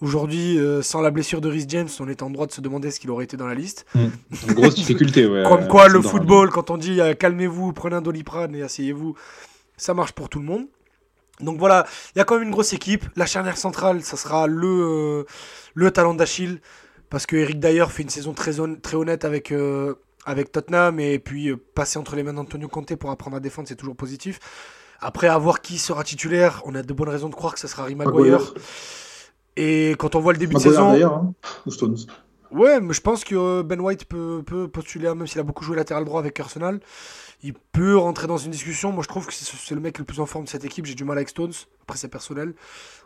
Aujourd'hui 0.00 0.58
euh, 0.58 0.82
sans 0.82 1.00
la 1.02 1.10
blessure 1.12 1.40
de 1.40 1.48
Rhys 1.48 1.66
James 1.68 1.88
on 2.00 2.08
est 2.08 2.22
en 2.22 2.30
droit 2.30 2.46
de 2.46 2.52
se 2.52 2.60
demander 2.60 2.90
ce 2.90 2.98
qu'il 2.98 3.10
aurait 3.10 3.24
été 3.24 3.36
dans 3.36 3.46
la 3.46 3.54
liste. 3.54 3.86
Une 3.94 4.10
grosse 4.54 4.74
difficulté, 4.74 5.26
ouais. 5.26 5.44
Comme 5.46 5.68
quoi, 5.68 5.86
le 5.88 6.02
football, 6.02 6.50
quand 6.50 6.70
on 6.70 6.76
dit 6.78 6.98
calmez-vous, 7.18 7.72
prenez 7.72 7.94
un 7.96 8.02
doliprane 8.02 8.54
et 8.56 8.62
asseyez-vous, 8.62 9.14
ça 9.76 9.94
marche 9.94 10.12
pour 10.12 10.28
tout 10.28 10.40
le 10.40 10.44
monde. 10.46 10.66
Donc 11.40 11.58
voilà, 11.58 11.86
il 12.14 12.18
y 12.18 12.22
a 12.22 12.24
quand 12.24 12.34
même 12.36 12.44
une 12.44 12.50
grosse 12.50 12.72
équipe. 12.72 13.04
La 13.14 13.26
charnière 13.26 13.58
centrale, 13.58 14.02
ça 14.02 14.16
sera 14.16 14.46
le, 14.46 14.66
euh, 14.66 15.24
le 15.74 15.90
talent 15.90 16.14
d'Achille. 16.14 16.60
Parce 17.10 17.26
que 17.26 17.36
Eric 17.36 17.60
Dyer 17.60 17.84
fait 17.88 18.02
une 18.02 18.08
saison 18.08 18.32
très, 18.32 18.58
hon- 18.58 18.74
très 18.82 18.96
honnête 18.96 19.24
avec, 19.24 19.52
euh, 19.52 19.94
avec 20.26 20.52
Tottenham. 20.52 21.00
Et 21.00 21.18
puis 21.18 21.48
euh, 21.48 21.56
passer 21.56 21.98
entre 21.98 22.16
les 22.16 22.22
mains 22.22 22.34
d'Antonio 22.34 22.68
Conte 22.68 22.94
pour 22.96 23.10
apprendre 23.10 23.36
à 23.36 23.40
défendre, 23.40 23.68
c'est 23.68 23.76
toujours 23.76 23.96
positif. 23.96 24.38
Après, 25.00 25.28
à 25.28 25.38
voir 25.38 25.60
qui 25.60 25.78
sera 25.78 26.04
titulaire, 26.04 26.62
on 26.64 26.74
a 26.74 26.82
de 26.82 26.92
bonnes 26.92 27.08
raisons 27.08 27.28
de 27.28 27.34
croire 27.34 27.54
que 27.54 27.60
ce 27.60 27.68
sera 27.68 27.84
Harry 27.84 27.94
Maguire. 27.94 28.14
Maguire. 28.14 28.54
Et 29.56 29.94
quand 29.98 30.14
on 30.14 30.20
voit 30.20 30.32
le 30.32 30.38
début 30.38 30.54
de 30.54 30.60
saison. 30.60 30.92
d'ailleurs, 30.92 31.14
hein, 31.14 31.34
ou 31.64 31.70
Stones. 31.70 31.96
Ouais, 32.50 32.80
mais 32.80 32.94
je 32.94 33.00
pense 33.00 33.24
que 33.24 33.34
euh, 33.34 33.62
Ben 33.62 33.80
White 33.80 34.04
peut, 34.04 34.42
peut 34.44 34.68
postuler, 34.68 35.12
même 35.14 35.26
s'il 35.26 35.40
a 35.40 35.42
beaucoup 35.42 35.64
joué 35.64 35.76
latéral 35.76 36.04
droit 36.04 36.20
avec 36.20 36.38
Arsenal. 36.38 36.80
Il 37.42 37.54
peut 37.54 37.96
rentrer 37.96 38.26
dans 38.26 38.38
une 38.38 38.50
discussion. 38.50 38.92
Moi, 38.92 39.02
je 39.02 39.08
trouve 39.08 39.26
que 39.26 39.34
c'est 39.34 39.74
le 39.74 39.80
mec 39.80 39.98
le 39.98 40.04
plus 40.04 40.20
en 40.20 40.26
forme 40.26 40.44
de 40.44 40.48
cette 40.48 40.64
équipe. 40.64 40.86
J'ai 40.86 40.94
du 40.94 41.04
mal 41.04 41.18
avec 41.18 41.28
Stones. 41.28 41.52
Après, 41.82 41.98
c'est 41.98 42.08
personnel. 42.08 42.54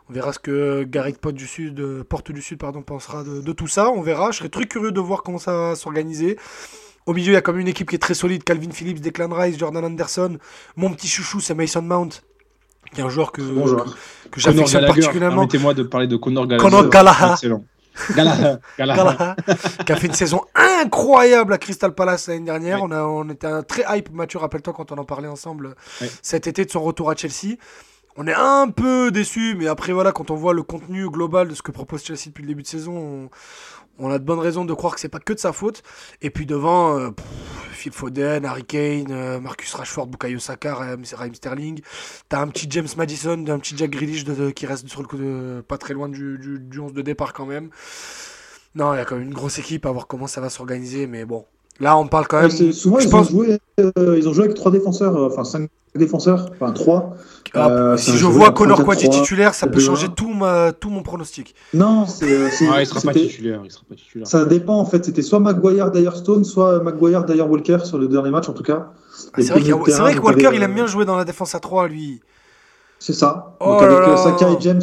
On 0.09 0.13
verra 0.13 0.31
ce 0.31 0.39
que 0.39 0.83
Gareth 0.83 1.19
Porte 1.19 1.35
du 1.35 1.47
Sud, 1.47 1.79
euh, 1.79 2.03
Porte 2.03 2.31
du 2.31 2.41
Sud 2.41 2.59
pardon, 2.59 2.81
pensera 2.81 3.23
de, 3.23 3.41
de 3.41 3.51
tout 3.51 3.67
ça. 3.67 3.89
On 3.89 4.01
verra. 4.01 4.31
Je 4.31 4.37
serais 4.37 4.49
très 4.49 4.65
curieux 4.65 4.91
de 4.91 4.99
voir 5.01 5.23
comment 5.23 5.37
ça 5.37 5.51
va 5.51 5.75
s'organiser. 5.75 6.37
Au 7.05 7.13
milieu, 7.13 7.31
il 7.31 7.33
y 7.33 7.37
a 7.37 7.41
quand 7.41 7.51
même 7.51 7.61
une 7.61 7.67
équipe 7.67 7.89
qui 7.89 7.95
est 7.95 7.99
très 7.99 8.13
solide. 8.13 8.43
Calvin 8.43 8.71
Phillips, 8.71 9.01
Declan 9.01 9.29
Rice, 9.33 9.57
Jordan 9.57 9.83
Anderson. 9.85 10.37
Mon 10.75 10.91
petit 10.93 11.07
chouchou, 11.07 11.39
c'est 11.39 11.53
Mason 11.53 11.81
Mount, 11.81 12.09
qui 12.93 13.01
est 13.01 13.03
un 13.03 13.09
joueur 13.09 13.31
que, 13.31 13.41
Bon 13.41 13.65
joueur. 13.67 13.85
que, 13.85 13.89
que 14.29 14.41
Connor 14.41 14.67
j'affectionne 14.67 14.85
particulièrement. 14.85 15.35
Permettez-moi 15.47 15.73
de 15.73 15.83
parler 15.83 16.07
de 16.07 16.15
Connor 16.17 16.47
Gallagher. 16.47 16.69
Conor 16.69 16.89
Gallagher. 16.89 17.31
Excellent. 17.33 17.65
Gallagher. 18.15 18.55
Gallagher. 18.77 19.01
Gallagher, 19.03 19.33
qui 19.85 19.91
a 19.91 19.95
fait 19.97 20.07
une 20.07 20.13
saison 20.13 20.41
incroyable 20.55 21.53
à 21.53 21.57
Crystal 21.57 21.93
Palace 21.93 22.27
l'année 22.27 22.45
dernière. 22.45 22.81
On, 22.83 22.91
a, 22.91 23.03
on 23.03 23.27
était 23.29 23.47
un 23.47 23.63
très 23.63 23.83
hype, 23.89 24.11
Mathieu, 24.11 24.39
rappelle-toi 24.39 24.73
quand 24.73 24.91
on 24.93 24.97
en 24.97 25.03
parlait 25.03 25.27
ensemble 25.27 25.75
cet 26.21 26.47
été 26.47 26.63
de 26.63 26.71
son 26.71 26.81
retour 26.81 27.09
à 27.09 27.15
Chelsea. 27.15 27.57
On 28.17 28.27
est 28.27 28.33
un 28.33 28.69
peu 28.69 29.09
déçu, 29.11 29.55
mais 29.57 29.67
après, 29.67 29.93
voilà, 29.93 30.11
quand 30.11 30.31
on 30.31 30.35
voit 30.35 30.53
le 30.53 30.63
contenu 30.63 31.09
global 31.09 31.47
de 31.47 31.55
ce 31.55 31.61
que 31.61 31.71
propose 31.71 32.03
Chelsea 32.03 32.23
depuis 32.27 32.41
le 32.43 32.47
début 32.49 32.61
de 32.63 32.67
saison, 32.67 32.97
on, 32.97 33.29
on 34.05 34.11
a 34.11 34.19
de 34.19 34.23
bonnes 34.25 34.39
raisons 34.39 34.65
de 34.65 34.73
croire 34.73 34.93
que 34.95 34.99
c'est 34.99 35.07
pas 35.09 35.19
que 35.19 35.31
de 35.33 35.39
sa 35.39 35.53
faute. 35.53 35.81
Et 36.21 36.29
puis 36.29 36.45
devant, 36.45 36.97
euh, 36.99 37.11
pff, 37.11 37.25
Phil 37.71 37.91
Foden, 37.93 38.43
Harry 38.45 38.65
Kane, 38.65 39.07
euh, 39.11 39.39
Marcus 39.39 39.73
Rashford, 39.73 40.07
Bukayo 40.07 40.39
Saka, 40.39 40.75
Raheem, 40.75 41.05
Sterling. 41.33 41.79
T'as 42.27 42.41
un 42.41 42.47
petit 42.47 42.67
James 42.69 42.87
Madison, 42.97 43.45
un 43.47 43.59
petit 43.59 43.77
Jack 43.77 43.91
Grealish 43.91 44.25
de- 44.25 44.35
de- 44.35 44.49
qui 44.51 44.65
reste 44.65 44.87
sur 44.89 45.01
le 45.01 45.07
coup 45.07 45.17
de, 45.17 45.63
pas 45.67 45.77
très 45.77 45.93
loin 45.93 46.09
du, 46.09 46.37
du, 46.37 46.59
du 46.59 46.79
11 46.79 46.93
de 46.93 47.01
départ 47.01 47.31
quand 47.33 47.45
même. 47.45 47.69
Non, 48.75 48.93
il 48.93 48.97
y 48.97 48.99
a 48.99 49.05
quand 49.05 49.15
même 49.15 49.25
une 49.27 49.33
grosse 49.33 49.57
équipe 49.57 49.85
à 49.85 49.91
voir 49.91 50.07
comment 50.07 50.27
ça 50.27 50.41
va 50.41 50.49
s'organiser, 50.49 51.07
mais 51.07 51.23
bon. 51.25 51.45
Là, 51.79 51.97
on 51.97 52.07
parle 52.07 52.27
quand 52.27 52.41
même. 52.41 52.51
souvent, 52.73 52.99
je 52.99 53.05
ils, 53.07 53.09
pense- 53.09 53.27
ont 53.29 53.31
joué, 53.31 53.57
euh, 53.79 54.15
ils 54.17 54.27
ont 54.29 54.33
joué 54.33 54.43
avec 54.45 54.55
trois 54.55 54.71
défenseurs, 54.71 55.15
euh, 55.15 55.27
enfin 55.27 55.43
cinq 55.43 55.69
défenseurs, 55.95 56.49
enfin 56.53 56.71
trois. 56.71 57.15
Ah, 57.53 57.69
Euh, 57.69 57.97
si 57.97 58.11
je 58.17 58.25
vois 58.25 58.51
Connor 58.51 58.79
3-4-3, 58.79 58.85
Quati 58.85 59.09
titulaire, 59.09 59.53
ça 59.53 59.67
peut 59.67 59.79
2-1. 59.79 59.85
changer 59.85 60.07
tout, 60.15 60.33
ma, 60.33 60.71
tout 60.71 60.89
mon 60.89 61.03
pronostic. 61.03 61.53
Non, 61.73 62.05
c'est, 62.07 62.31
euh, 62.31 62.47
Ah, 62.71 62.81
il 62.81 62.85
sera 62.87 63.01
pas 63.01 63.11
c'était- 63.13 63.27
titulaire. 63.27 63.59
Il 63.65 63.71
sera 63.71 63.83
pas 63.89 63.95
titulaire. 63.95 64.25
ça 64.25 64.45
dépend 64.45 64.75
en 64.79 64.85
fait. 64.85 65.03
C'était 65.03 65.21
soit 65.21 65.39
Maguire 65.41 65.91
d'ailleurs 65.91 66.15
Stone, 66.15 66.45
soit 66.45 66.81
Maguire 66.81 67.25
d'ailleurs 67.25 67.49
Walker 67.51 67.79
sur 67.83 67.97
le 67.97 68.07
dernier 68.07 68.29
match 68.31 68.47
en 68.47 68.53
tout 68.53 68.63
cas. 68.63 68.87
Ah, 69.33 69.41
c'est 69.41 69.51
vrai, 69.51 69.61
que 69.61 69.71
Walker, 69.73 70.45
avec, 70.45 70.55
il 70.57 70.63
aime 70.63 70.71
euh, 70.71 70.73
bien 70.75 70.85
jouer 70.87 71.03
dans 71.03 71.17
la 71.17 71.25
défense 71.25 71.53
à 71.55 71.59
3, 71.59 71.87
lui. 71.89 72.21
C'est 72.99 73.13
ça. 73.13 73.57
Oh 73.59 73.71
donc 73.71 73.81
là 73.81 73.87
avec 73.87 73.99
là. 73.99 74.13
euh, 74.13 74.17
Saka 74.17 74.49
et 74.51 74.57
James, 74.61 74.81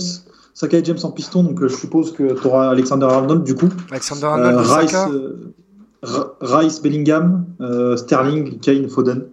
Saka 0.52 0.76
et 0.78 0.84
James 0.84 0.98
en 1.04 1.10
piston, 1.10 1.42
donc 1.44 1.62
euh, 1.62 1.68
je 1.68 1.76
suppose 1.76 2.12
que 2.12 2.38
tu 2.38 2.46
auras 2.48 2.68
Alexander 2.68 3.06
Arnold 3.06 3.44
du 3.44 3.54
coup. 3.54 3.68
Alexander 3.90 4.24
Arnold, 4.26 4.56
Euh, 4.58 4.74
Rice, 4.76 4.90
Saka. 4.90 5.08
euh, 5.10 5.54
Rice, 6.42 6.82
Bellingham, 6.82 7.46
euh, 7.60 7.96
Sterling, 7.96 8.58
Kane, 8.60 8.88
Foden. 8.88 9.24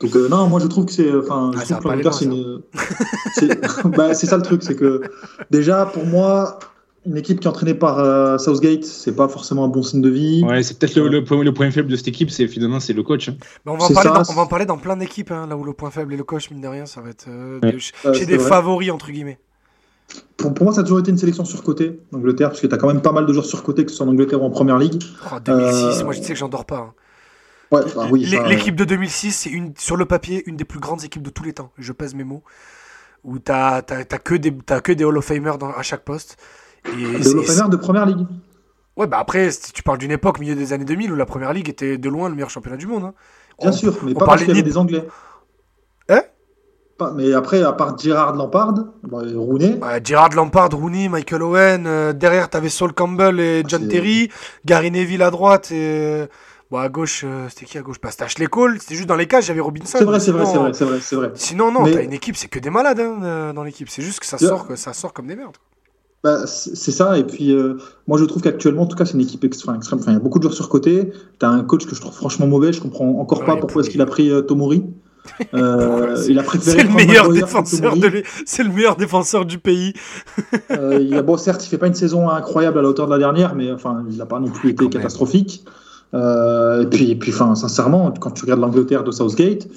Donc 0.00 0.16
euh, 0.16 0.28
non, 0.28 0.48
moi 0.48 0.60
je 0.60 0.66
trouve 0.66 0.86
que 0.86 0.92
c'est, 0.92 1.12
enfin, 1.14 1.50
Ah, 1.54 1.60
c'est 1.64 2.24
une, 2.24 2.62
c'est, 3.32 3.60
bah, 3.96 4.14
ça 4.14 4.36
le 4.36 4.42
truc, 4.42 4.62
c'est 4.62 4.74
que 4.74 5.02
déjà 5.50 5.84
pour 5.86 6.06
moi, 6.06 6.58
une 7.06 7.16
équipe 7.18 7.40
qui 7.40 7.46
est 7.46 7.50
entraînée 7.50 7.74
par 7.74 7.98
euh, 7.98 8.38
Southgate, 8.38 8.84
c'est 8.84 9.14
pas 9.14 9.28
forcément 9.28 9.64
un 9.64 9.68
bon 9.68 9.82
signe 9.82 10.00
de 10.00 10.08
vie. 10.08 10.42
Ouais, 10.44 10.62
c'est 10.62 10.78
peut-être 10.78 10.96
le, 10.96 11.08
le 11.08 11.24
point, 11.24 11.42
le 11.42 11.52
point 11.52 11.70
faible 11.70 11.90
de 11.90 11.96
cette 11.96 12.08
équipe, 12.08 12.30
c'est 12.30 12.48
finalement 12.48 12.80
c'est 12.80 12.92
le 12.94 13.02
coach. 13.02 13.28
hein. 13.28 13.36
Mais 13.66 13.72
on, 13.72 13.76
va 13.76 13.84
en 13.84 13.88
parler 13.90 14.08
ça, 14.08 14.14
dans, 14.22 14.30
on 14.30 14.34
va 14.34 14.42
en 14.42 14.46
parler 14.46 14.64
dans 14.66 14.78
plein 14.78 14.96
d'équipes, 14.96 15.30
hein, 15.32 15.46
là 15.46 15.56
où 15.56 15.64
le 15.64 15.72
point 15.74 15.90
faible 15.90 16.14
et 16.14 16.16
le 16.16 16.24
coach, 16.24 16.50
mine 16.50 16.60
de 16.62 16.68
rien, 16.68 16.86
ça 16.86 17.00
va 17.02 17.10
être 17.10 17.26
euh, 17.28 17.60
Ouais. 17.62 17.72
de- 17.72 17.78
chez 17.78 17.92
Euh, 18.06 18.26
des 18.26 18.36
vrai. 18.38 18.48
favoris, 18.48 18.90
entre 18.90 19.10
guillemets. 19.10 19.38
Pour, 20.38 20.54
pour 20.54 20.64
moi, 20.64 20.72
ça 20.74 20.80
a 20.80 20.84
toujours 20.84 20.98
été 21.00 21.10
une 21.10 21.18
sélection 21.18 21.44
surcotée, 21.44 22.00
l'Angleterre, 22.12 22.48
parce 22.48 22.60
que 22.60 22.66
tu 22.66 22.74
as 22.74 22.78
quand 22.78 22.88
même 22.88 23.02
pas 23.02 23.12
mal 23.12 23.26
de 23.26 23.32
joueurs 23.32 23.44
surcotés, 23.46 23.84
que 23.84 23.90
ce 23.90 23.98
soit 23.98 24.06
en 24.06 24.10
Angleterre 24.10 24.42
ou 24.42 24.46
en 24.46 24.50
première 24.50 24.78
ligue. 24.78 25.02
Oh, 25.30 25.36
2006, 25.44 26.00
Euh, 26.00 26.04
moi 26.04 26.12
je 26.14 26.20
sais 26.22 26.32
que 26.32 26.38
j'en 26.38 26.48
dors 26.48 26.64
pas. 26.64 26.78
hein. 26.78 26.94
Ouais, 27.70 27.82
bah 27.94 28.08
oui, 28.10 28.24
L'équipe 28.48 28.74
de 28.74 28.84
2006, 28.84 29.32
c'est 29.32 29.50
une, 29.50 29.72
sur 29.76 29.96
le 29.96 30.04
papier 30.04 30.42
une 30.46 30.56
des 30.56 30.64
plus 30.64 30.80
grandes 30.80 31.04
équipes 31.04 31.22
de 31.22 31.30
tous 31.30 31.44
les 31.44 31.52
temps. 31.52 31.70
Je 31.78 31.92
pèse 31.92 32.14
mes 32.14 32.24
mots. 32.24 32.42
Où 33.22 33.38
t'as 33.38 33.82
t'as- 33.82 34.04
t'as 34.04 34.18
que, 34.18 34.34
des- 34.34 34.56
t'as 34.64 34.80
que 34.80 34.92
des 34.92 35.04
Hall 35.04 35.16
of 35.18 35.24
Famers 35.24 35.58
dans- 35.58 35.70
à 35.70 35.82
chaque 35.82 36.04
poste. 36.04 36.36
Et 36.98 37.18
de 37.18 37.22
c'est- 37.22 37.34
l'Offener 37.34 37.68
de 37.68 37.76
première 37.76 38.06
ligue. 38.06 38.26
Ouais, 38.96 39.06
bah 39.06 39.18
après, 39.20 39.50
si 39.50 39.72
tu 39.72 39.82
parles 39.82 39.98
d'une 39.98 40.10
époque, 40.10 40.40
milieu 40.40 40.54
des 40.54 40.72
années 40.72 40.84
2000, 40.86 41.12
où 41.12 41.16
la 41.16 41.26
première 41.26 41.52
ligue 41.52 41.68
était 41.68 41.96
de 41.98 42.08
loin 42.08 42.28
le 42.28 42.34
meilleur 42.34 42.50
championnat 42.50 42.76
du 42.78 42.86
monde. 42.86 43.04
hein. 43.04 43.14
Bien 43.60 43.70
On- 43.70 43.72
sûr, 43.72 43.96
mais 44.02 44.12
on 44.16 44.18
pas 44.18 44.24
parce 44.26 44.40
qu'il 44.42 44.48
y 44.48 44.52
avait 44.52 44.62
des 44.62 44.76
Anglais. 44.78 45.06
Hein? 46.08 46.22
Pas- 46.98 47.12
Mais 47.14 47.32
après, 47.34 47.62
à 47.62 47.72
part 47.72 47.96
Gerard 47.98 48.34
Lampard, 48.34 48.74
Rooney, 49.10 49.78
Ouais, 49.82 50.00
Gerard 50.02 50.30
Lampard, 50.34 50.70
Rooney, 50.72 51.08
Michael 51.08 51.42
Owen. 51.42 51.86
euh, 51.86 52.12
derrière, 52.14 52.48
t'avais 52.50 52.68
Saul 52.68 52.92
Campbell 52.94 53.38
et 53.38 53.62
John 53.66 53.82
c'est- 53.82 53.88
Terry. 53.88 54.30
Gary 54.64 54.90
Neville 54.90 55.22
à 55.22 55.30
droite. 55.30 55.70
Et... 55.72 56.24
Bon, 56.70 56.78
à 56.78 56.88
gauche, 56.88 57.22
euh, 57.24 57.46
c'était 57.48 57.66
qui 57.66 57.78
à 57.78 57.82
gauche? 57.82 57.98
Pas 57.98 58.10
c'était 58.12 58.24
Ashley 58.24 58.46
Cole, 58.46 58.78
c'était 58.80 58.94
juste 58.94 59.08
dans 59.08 59.16
les 59.16 59.26
cages, 59.26 59.46
j'avais 59.46 59.60
Robinson. 59.60 59.98
C'est 59.98 60.04
vrai, 60.04 60.20
c'est 60.20 60.30
vrai, 60.30 60.46
c'est 60.46 60.56
vrai, 60.58 60.72
c'est 60.72 60.84
vrai, 60.84 60.98
c'est 61.00 61.16
vrai. 61.16 61.32
Sinon, 61.34 61.72
non, 61.72 61.82
Mais- 61.82 61.92
t'as 61.92 62.02
une 62.04 62.12
équipe, 62.12 62.36
c'est 62.36 62.46
que 62.48 62.60
des 62.60 62.70
malades 62.70 63.00
hein, 63.00 63.18
euh, 63.24 63.52
dans 63.52 63.64
l'équipe. 63.64 63.88
C'est 63.90 64.02
juste 64.02 64.20
que 64.20 64.26
ça 64.26 64.36
Yeah. 64.40 64.50
sort, 64.50 64.66
que 64.68 64.76
ça 64.76 64.92
sort 64.92 65.12
comme 65.12 65.26
des 65.26 65.34
merdes. 65.36 65.56
Bah, 66.22 66.46
c'est 66.46 66.92
ça, 66.92 67.16
et 67.18 67.24
puis 67.24 67.50
euh, 67.52 67.78
moi 68.06 68.18
je 68.18 68.24
trouve 68.26 68.42
qu'actuellement, 68.42 68.82
en 68.82 68.86
tout 68.86 68.96
cas, 68.96 69.06
c'est 69.06 69.14
une 69.14 69.22
équipe 69.22 69.42
extrême. 69.42 69.76
extrême. 69.76 69.98
Enfin, 70.00 70.10
il 70.12 70.14
y 70.14 70.16
a 70.18 70.20
beaucoup 70.20 70.38
de 70.38 70.42
joueurs 70.44 70.54
surcotés. 70.54 71.10
Tu 71.40 71.46
as 71.46 71.48
un 71.48 71.64
coach 71.64 71.86
que 71.86 71.94
je 71.96 72.00
trouve 72.00 72.14
franchement 72.14 72.46
mauvais, 72.46 72.72
je 72.74 72.80
comprends 72.80 73.08
encore 73.18 73.44
pas 73.44 73.56
pourquoi 73.56 73.80
est-ce 73.82 73.90
qu'il 73.90 74.02
a 74.02 74.06
pris 74.06 74.30
euh, 74.30 74.42
Tomori. 74.42 74.84
Euh, 75.54 76.24
il 76.28 76.38
a 76.38 76.42
préféré 76.42 76.78
C'est 76.78 76.82
le 76.84 76.94
meilleur 76.94 77.28
défenseur 77.30 77.80
Tomori. 77.92 78.00
de 78.00 78.06
l'é- 78.06 78.24
c'est 78.46 78.62
le 78.64 78.70
meilleur 78.72 78.96
défenseur 78.96 79.44
du 79.44 79.58
pays. 79.58 79.92
Euh, 80.70 80.98
il 81.00 81.14
a, 81.14 81.22
bon, 81.22 81.36
certes, 81.36 81.64
il 81.64 81.68
fait 81.68 81.76
pas 81.78 81.86
une 81.88 81.94
saison 81.94 82.28
incroyable 82.30 82.78
à 82.78 82.82
la 82.82 82.88
hauteur 82.88 83.06
de 83.06 83.12
la 83.12 83.18
dernière, 83.18 83.54
mais 83.54 83.70
enfin, 83.70 84.02
il 84.10 84.16
n'a 84.16 84.24
pas 84.26 84.40
non 84.40 84.48
plus 84.48 84.70
été 84.70 84.84
Quand 84.84 84.94
même. 84.94 85.02
Euh, 86.14 86.82
et 86.82 86.86
puis, 86.86 87.10
et 87.10 87.16
puis 87.16 87.32
enfin, 87.32 87.54
sincèrement, 87.54 88.12
quand 88.18 88.30
tu 88.32 88.42
regardes 88.42 88.60
l'Angleterre 88.60 89.04
de 89.04 89.10
Southgate, 89.12 89.68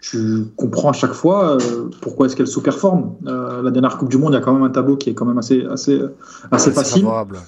tu 0.00 0.44
comprends 0.56 0.90
à 0.90 0.92
chaque 0.92 1.14
fois 1.14 1.56
euh, 1.56 1.88
pourquoi 2.00 2.26
est-ce 2.26 2.36
qu'elle 2.36 2.46
sous-performe. 2.46 3.14
Euh, 3.26 3.62
la 3.62 3.70
dernière 3.70 3.96
Coupe 3.98 4.10
du 4.10 4.18
Monde, 4.18 4.32
il 4.32 4.34
y 4.34 4.38
a 4.38 4.40
quand 4.42 4.52
même 4.52 4.62
un 4.62 4.70
tableau 4.70 4.96
qui 4.96 5.10
est 5.10 5.14
quand 5.14 5.24
même 5.24 5.38
assez, 5.38 5.64
assez, 5.64 6.00
assez 6.50 6.68
Ouais, 6.70 6.74
facile. 6.76 7.02
favorable. 7.02 7.40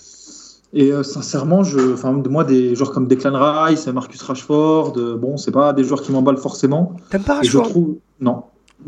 Et 0.73 0.93
euh, 0.93 1.03
sincèrement, 1.03 1.63
je, 1.63 1.93
enfin, 1.93 2.13
moi, 2.29 2.45
des 2.45 2.75
joueurs 2.75 2.93
comme 2.93 3.07
Declan 3.07 3.33
Rice, 3.65 3.87
Marcus 3.89 4.21
Rashford, 4.23 4.95
euh, 4.97 5.17
bon, 5.17 5.37
c'est 5.37 5.51
pas 5.53 5.73
des 5.73 5.85
joueurs 5.85 6.03
qui 6.03 6.13
m'emballent 6.13 6.37
forcément. 6.39 6.97
T'aimes 7.11 7.23
pas 7.23 7.41
je 7.43 7.57
Rashford? 7.57 7.71
trouve, 7.71 7.97
non, 8.21 8.43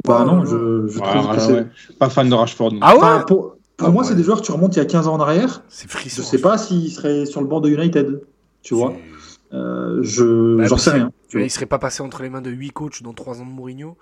bah 0.05 0.25
non, 0.27 0.45
je, 0.45 0.87
je 0.89 0.99
Ouais, 0.99 1.35
que 1.37 1.41
c'est. 1.41 1.53
ouais. 1.53 1.67
Pas 1.99 2.09
fan 2.09 2.29
de 2.29 2.35
Rashford. 2.35 2.73
non. 2.73 2.79
Ah 2.83 2.95
ouais? 2.95 3.01
Enfin, 3.03 3.21
pour 3.27 3.55
pour 3.77 3.87
Ah 3.89 3.91
moi, 3.93 4.03
ouais. 4.03 4.09
c'est 4.09 4.17
des 4.17 4.25
joueurs, 4.25 4.41
tu 4.43 4.51
remontes 4.51 4.75
il 4.75 4.79
y 4.81 4.83
a 4.83 4.87
15 4.87 5.07
ans 5.07 5.15
en 5.15 5.21
arrière. 5.21 5.63
C'est 5.69 5.89
frisson. 5.89 6.21
Je 6.23 6.27
sais 6.27 6.41
pas 6.41 6.59
s'il 6.59 6.91
serait 6.91 7.27
sur 7.27 7.41
le 7.41 7.47
banc 7.47 7.61
de 7.61 7.69
United, 7.71 8.21
tu 8.63 8.75
vois. 8.75 8.93
Euh, 9.53 10.01
je, 10.03 10.57
Bah, 10.57 10.67
j'en 10.67 10.77
sais 10.77 10.91
rien. 10.91 11.11
tu. 11.29 11.43
Il 11.43 11.51
serait 11.51 11.67
pas 11.67 11.79
passé 11.79 12.03
entre 12.03 12.23
les 12.23 12.29
mains 12.31 12.43
de 12.43 12.51
8 12.51 12.71
coachs 12.71 13.03
dans 13.03 13.13
3 13.15 13.41
ans 13.41 13.47
de 13.47 13.51
Mourinho. 13.51 13.97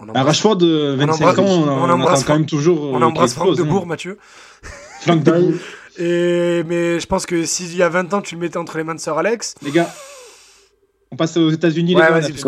On 0.00 0.12
Rashford, 0.12 0.58
euh, 0.62 0.94
On 0.94 1.06
25 1.06 1.14
embrasse- 1.24 1.38
ans, 1.38 1.44
on, 1.46 1.68
on 1.68 1.82
on 1.84 1.90
embrasse 1.90 2.24
quand 2.24 2.34
même 2.34 2.46
toujours. 2.46 2.82
on 2.82 3.00
euh, 3.00 3.04
embrasse 3.04 3.34
Franck 3.34 3.56
de 3.56 3.62
Bourg, 3.62 3.82
hein. 3.84 3.88
Mathieu. 3.88 4.18
Franck 5.02 5.22
de. 5.22 5.54
Et, 5.98 6.64
mais 6.64 6.98
je 6.98 7.06
pense 7.06 7.24
que 7.26 7.44
s'il 7.44 7.76
y 7.76 7.82
a 7.82 7.88
20 7.88 8.12
ans, 8.14 8.20
tu 8.22 8.34
le 8.34 8.40
mettais 8.40 8.56
entre 8.56 8.78
les 8.78 8.84
mains 8.84 8.94
de 8.94 9.00
Sir 9.00 9.16
Alex. 9.16 9.54
Les 9.62 9.70
gars, 9.70 9.88
on 11.12 11.16
passe 11.16 11.36
aux 11.36 11.50
États-Unis. 11.50 11.94
Ouais, 11.94 12.00
ouais, 12.02 12.08
passe 12.08 12.22
tour 12.22 12.32
du 12.32 12.38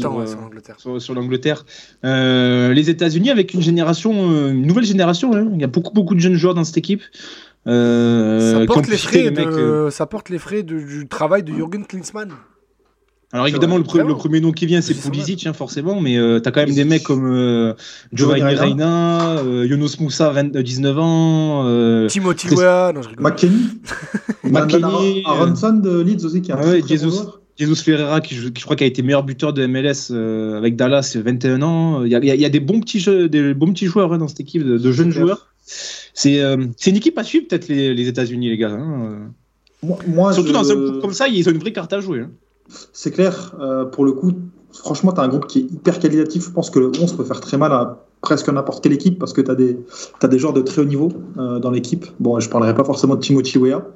sur, 0.00 0.18
euh, 0.18 0.26
sur 0.26 0.40
l'Angleterre. 0.40 0.74
sur, 0.80 1.00
sur 1.00 1.14
l'Angleterre. 1.14 1.66
Euh, 2.04 2.72
les 2.72 2.88
États-Unis 2.90 3.30
avec 3.30 3.52
une 3.54 3.62
génération, 3.62 4.32
euh, 4.32 4.50
une 4.50 4.66
nouvelle 4.66 4.84
génération. 4.86 5.34
hein. 5.34 5.48
Il 5.54 5.60
y 5.60 5.64
a 5.64 5.68
beaucoup, 5.68 5.92
beaucoup 5.92 6.14
de 6.14 6.20
jeunes 6.20 6.34
joueurs 6.36 6.54
dans 6.54 6.64
cette 6.64 6.78
équipe. 6.78 7.02
Euh, 7.66 8.52
ça, 8.52 8.56
qui 8.58 8.62
ont 8.62 8.66
porte 8.66 8.88
les 8.88 8.96
frais 8.98 9.30
de, 9.30 9.40
euh, 9.40 9.90
ça 9.90 10.06
porte 10.06 10.28
les 10.30 10.38
frais 10.38 10.62
de- 10.62 10.78
du 10.78 11.08
travail 11.08 11.42
de 11.42 11.52
Jürgen 11.52 11.84
Klinsmann. 11.86 12.30
Alors 13.32 13.48
évidemment, 13.48 13.80
vrai. 13.80 14.04
le, 14.04 14.14
premier 14.14 14.40
nom 14.40 14.52
qui 14.52 14.64
vient, 14.64 14.80
c'est 14.80 14.94
Pulisic, 14.94 15.44
hein, 15.46 15.52
forcément, 15.52 16.00
mais 16.00 16.16
euh, 16.18 16.38
t'as 16.38 16.52
quand 16.52 16.64
même 16.64 16.74
des 16.74 16.84
mecs 16.84 17.02
comme 17.02 17.26
euh, 17.26 17.74
Giovanni 18.12 18.42
Reina, 18.42 19.38
euh, 19.38 19.66
Younous 19.66 19.98
Moussa, 19.98 20.30
20 20.30 20.54
euh, 20.54 20.62
19 20.62 20.98
ans, 21.00 21.62
euh, 21.66 22.06
Timothy 22.06 22.46
Chris- 22.46 22.56
Weah, 22.56 22.92
non, 22.94 23.02
je 23.02 23.08
rigole. 23.08 23.24
McKenny. 23.24 23.66
McKennie, 24.44 25.22
Aaron- 25.26 25.46
Aronson 25.46 25.72
de 25.72 26.00
Leeds 26.00 26.24
aussi, 26.24 26.42
qui 26.42 26.52
ouais, 26.52 26.80
bon 26.80 26.86
Jesus. 26.86 27.10
Jesus 27.58 27.82
Ferreira, 27.82 28.20
qui, 28.20 28.34
je 28.36 28.48
crois 28.64 28.76
qui 28.76 28.84
a 28.84 28.86
été 28.86 29.02
meilleur 29.02 29.24
buteur 29.24 29.52
de 29.52 29.66
MLS 29.66 30.10
euh, 30.12 30.56
avec 30.58 30.76
Dallas, 30.76 31.02
c'est 31.02 31.20
21 31.20 31.62
ans. 31.62 32.04
Il 32.04 32.12
y 32.12 32.14
a, 32.16 32.20
y 32.22 32.40
y 32.40 32.50
des 32.50 32.60
bons 32.60 32.80
petits, 32.80 33.00
jeux, 33.00 33.28
des 33.28 33.52
bons 33.54 33.72
petits 33.72 33.86
joueurs 33.86 34.12
hein, 34.12 34.18
dans 34.18 34.28
cette 34.28 34.40
équipe, 34.40 34.64
de, 34.64 34.76
de 34.78 34.92
jeunes 34.92 35.10
joueurs. 35.12 35.48
Euh, 35.48 36.03
c'est 36.14 36.40
une 36.90 36.96
équipe 36.96 37.18
à 37.18 37.24
suivre, 37.24 37.46
peut-être, 37.48 37.68
les, 37.68 37.92
les 37.94 38.08
États-Unis, 38.08 38.48
les 38.48 38.56
gars. 38.56 38.70
hein. 38.70 39.28
Moi, 39.82 39.98
moi, 40.06 40.32
Surtout 40.32 40.48
je- 40.48 40.52
dans 40.54 40.70
un 40.70 40.74
groupe 40.76 41.00
comme 41.02 41.12
ça, 41.12 41.28
ils 41.28 41.46
ont 41.48 41.52
une 41.52 41.58
vraie 41.58 41.72
carte 41.72 41.92
à 41.92 42.00
jouer. 42.00 42.20
hein. 42.20 42.30
C'est 42.92 43.10
clair, 43.10 43.54
euh, 43.60 43.84
pour 43.84 44.04
le 44.06 44.12
coup, 44.12 44.32
franchement, 44.72 45.12
tu 45.12 45.20
as 45.20 45.24
un 45.24 45.28
groupe 45.28 45.46
qui 45.46 45.58
est 45.58 45.62
hyper 45.62 45.98
qualitatif. 45.98 46.44
Je 46.46 46.50
pense 46.50 46.70
que 46.70 46.78
le 46.78 46.90
11 46.98 47.12
peut 47.16 47.24
faire 47.24 47.40
très 47.40 47.58
mal 47.58 47.72
à 47.72 48.06
presque 48.22 48.48
n'importe 48.48 48.82
quelle 48.82 48.94
équipe 48.94 49.18
parce 49.18 49.34
que 49.34 49.42
tu 49.42 49.50
as 49.50 49.54
des, 49.54 49.76
t'as 50.18 50.28
des 50.28 50.38
joueurs 50.38 50.54
de 50.54 50.62
très 50.62 50.80
haut 50.80 50.86
niveau 50.86 51.12
euh, 51.36 51.58
dans 51.58 51.70
l'équipe. 51.70 52.06
Bon, 52.20 52.40
je 52.40 52.48
parlerai 52.48 52.74
pas 52.74 52.84
forcément 52.84 53.16
de 53.16 53.20
Timothy 53.20 53.58
Weah, 53.58 53.86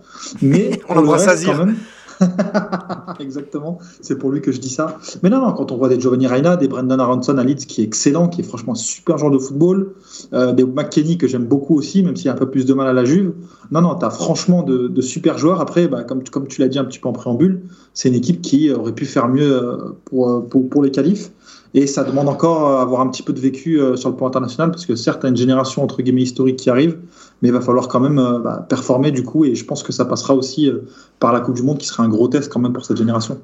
mais 0.43 0.79
On 0.91 1.01
le 1.01 1.09
reste, 1.09 1.47
quand 1.47 1.65
même. 1.65 1.77
Exactement, 3.21 3.79
c'est 4.01 4.17
pour 4.19 4.31
lui 4.31 4.41
que 4.41 4.53
je 4.53 4.61
dis 4.61 4.71
ça. 4.71 4.99
Mais 5.23 5.31
non, 5.31 5.41
non, 5.41 5.53
quand 5.53 5.73
on 5.73 5.77
voit 5.77 5.89
des 5.89 6.01
Giovanni 6.01 6.27
Reina, 6.27 6.57
des 6.57 6.69
Brendan 6.69 7.01
Aronson 7.01 7.39
à 7.39 7.45
Leeds 7.45 7.67
qui 7.67 7.81
est 7.81 7.85
excellent, 7.85 8.29
qui 8.29 8.41
est 8.41 8.45
franchement 8.45 8.73
un 8.73 8.77
super 8.77 9.19
joueur 9.19 9.31
de 9.31 9.39
football, 9.39 9.93
euh, 10.33 10.53
des 10.53 10.65
McKenny 10.65 11.19
que 11.19 11.27
j'aime 11.27 11.45
beaucoup 11.45 11.77
aussi, 11.77 12.03
même 12.03 12.17
s'il 12.17 12.29
a 12.29 12.33
un 12.33 12.37
peu 12.37 12.51
plus 12.51 12.67
de 12.67 12.75
mal 12.75 12.87
à 12.87 12.93
la 12.93 13.05
Juve. 13.05 13.33
Non, 13.71 13.81
non, 13.81 13.95
tu 13.95 14.05
as 14.05 14.11
franchement 14.11 14.63
de, 14.63 14.89
de 14.89 15.01
super 15.01 15.39
joueurs. 15.39 15.61
Après, 15.61 15.89
bah, 15.89 16.05
comme, 16.05 16.25
comme 16.25 16.49
tu 16.49 16.61
l'as 16.61 16.69
dit 16.69 16.79
un 16.79 16.85
petit 16.85 16.99
peu 16.99 17.09
en 17.09 17.13
préambule, 17.13 17.63
c'est 17.95 18.09
une 18.09 18.15
équipe 18.15 18.43
qui 18.43 18.71
aurait 18.73 18.95
pu 18.95 19.07
faire 19.07 19.29
mieux 19.29 19.53
euh, 19.53 19.77
pour, 20.05 20.31
euh, 20.31 20.41
pour, 20.41 20.69
pour 20.69 20.83
les 20.83 20.91
qualifs. 20.91 21.31
Et 21.75 21.87
ça 21.87 22.05
demande 22.05 22.29
encore 22.29 22.69
à 22.69 22.83
avoir 22.83 23.01
un 23.01 23.09
petit 23.09 23.23
peu 23.23 23.33
de 23.33 23.41
vécu 23.41 23.81
euh, 23.81 23.97
sur 23.97 24.09
le 24.09 24.17
plan 24.17 24.27
international, 24.27 24.71
parce 24.71 24.87
que 24.87 24.97
certes, 24.97 25.21
tu 25.21 25.27
as 25.27 25.29
une 25.29 25.37
génération 25.37 25.83
entre 25.83 26.03
guillemets 26.03 26.23
historique 26.23 26.57
qui 26.57 26.71
arrive, 26.71 26.99
mais 27.43 27.49
il 27.49 27.53
va 27.53 27.61
falloir 27.61 27.89
quand 27.89 28.01
même 28.01 28.19
euh, 28.19 28.39
bah, 28.39 28.67
performer 28.69 29.11
du 29.11 29.23
coup. 29.23 29.45
Et 29.45 29.55
je 29.55 29.65
pense 29.65 29.83
que 29.83 29.93
ça 29.93 30.05
passera 30.05 30.35
aussi 30.35 30.69
euh, 30.69 30.87
par 31.21 31.33
la 31.33 31.41
Coupe 31.41 31.57
du 31.57 31.63
Monde, 31.63 31.79
qui 31.79 31.87
sera 31.87 32.03
un 32.03 32.09
gros 32.09 32.29
test 32.29 32.51
quand 32.51 32.61
même 32.61 32.73
pour 32.73 32.85
cette 32.85 32.97
génération. 32.97 33.39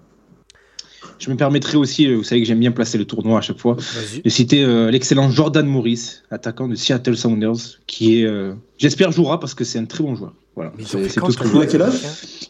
Je 1.18 1.30
me 1.30 1.36
permettrai 1.36 1.76
aussi, 1.76 2.06
euh, 2.06 2.16
vous 2.16 2.24
savez 2.24 2.40
que 2.40 2.46
j'aime 2.46 2.60
bien 2.60 2.72
placer 2.72 2.98
le 2.98 3.04
tournoi 3.04 3.38
à 3.38 3.40
chaque 3.40 3.58
fois, 3.58 3.76
de 4.24 4.28
citer 4.28 4.64
euh, 4.64 4.90
l'excellent 4.90 5.30
Jordan 5.30 5.66
Morris, 5.66 6.22
attaquant 6.30 6.68
de 6.68 6.74
Seattle 6.74 7.16
Sounders, 7.16 7.80
qui 7.86 8.20
est, 8.20 8.26
euh, 8.26 8.54
j'espère, 8.78 9.12
jouera 9.12 9.40
parce 9.40 9.54
que 9.54 9.64
c'est 9.64 9.78
un 9.78 9.84
très 9.84 10.02
bon 10.02 10.14
joueur. 10.16 10.34
Voilà, 10.56 10.72
c'est 10.78 11.20
tout 11.20 11.30
ce 11.30 11.38
que 11.38 11.48
je 11.48 11.88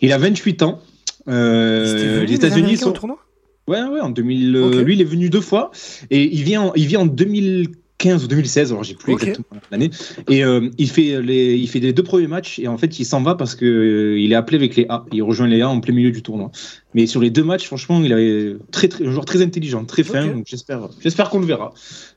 Il 0.02 0.12
a 0.12 0.18
28 0.18 0.62
ans. 0.62 0.80
Euh, 1.28 2.24
les 2.24 2.34
États-Unis 2.34 2.62
Américains, 2.62 2.82
au 2.82 2.88
sont. 2.88 2.92
tournoi? 2.92 3.18
Ouais, 3.66 3.82
ouais, 3.82 4.00
en 4.00 4.10
2000. 4.10 4.56
euh, 4.56 4.66
Ok. 4.68 4.74
Lui, 4.84 4.94
il 4.94 5.00
est 5.00 5.04
venu 5.04 5.30
deux 5.30 5.40
fois 5.40 5.70
et 6.10 6.22
il 6.34 6.42
vient, 6.42 6.62
en- 6.62 6.72
il 6.74 6.86
vient 6.86 7.00
en 7.00 7.06
2015 7.06 8.24
ou 8.24 8.28
2016. 8.28 8.72
Alors, 8.72 8.84
j'ai 8.84 8.94
plus 8.94 9.12
exactement 9.28 9.60
l'année. 9.70 9.90
Et 10.28 10.44
euh, 10.44 10.68
il 10.76 10.90
fait 10.90 11.22
les, 11.22 11.54
il 11.56 11.66
fait 11.68 11.80
les 11.80 11.92
deux 11.94 12.02
premiers 12.02 12.26
matchs 12.26 12.58
et 12.58 12.68
en 12.68 12.76
fait, 12.76 12.98
il 12.98 13.04
s'en 13.06 13.22
va 13.22 13.34
parce 13.36 13.54
que 13.54 13.64
euh, 13.64 14.18
il 14.20 14.32
est 14.32 14.34
appelé 14.34 14.56
avec 14.58 14.76
les 14.76 14.84
A. 14.90 15.06
Il 15.12 15.22
rejoint 15.22 15.46
les 15.46 15.62
A 15.62 15.68
en 15.70 15.80
plein 15.80 15.94
milieu 15.94 16.10
du 16.10 16.22
tournoi. 16.22 16.50
Mais 16.94 17.06
sur 17.06 17.20
les 17.22 17.30
deux 17.30 17.44
matchs, 17.44 17.66
franchement, 17.66 18.02
il 18.04 18.12
est 18.12 18.56
très, 18.70 18.88
très, 18.88 19.06
un 19.06 19.10
joueur 19.10 19.24
très 19.24 19.40
intelligent, 19.42 19.84
très 19.84 20.02
fin. 20.02 20.26
Ok. 20.28 20.34
Donc, 20.34 20.44
j'espère, 20.46 20.88
j'espère 21.02 21.30
qu'on 21.30 21.40
le 21.40 21.46
verra. 21.46 21.72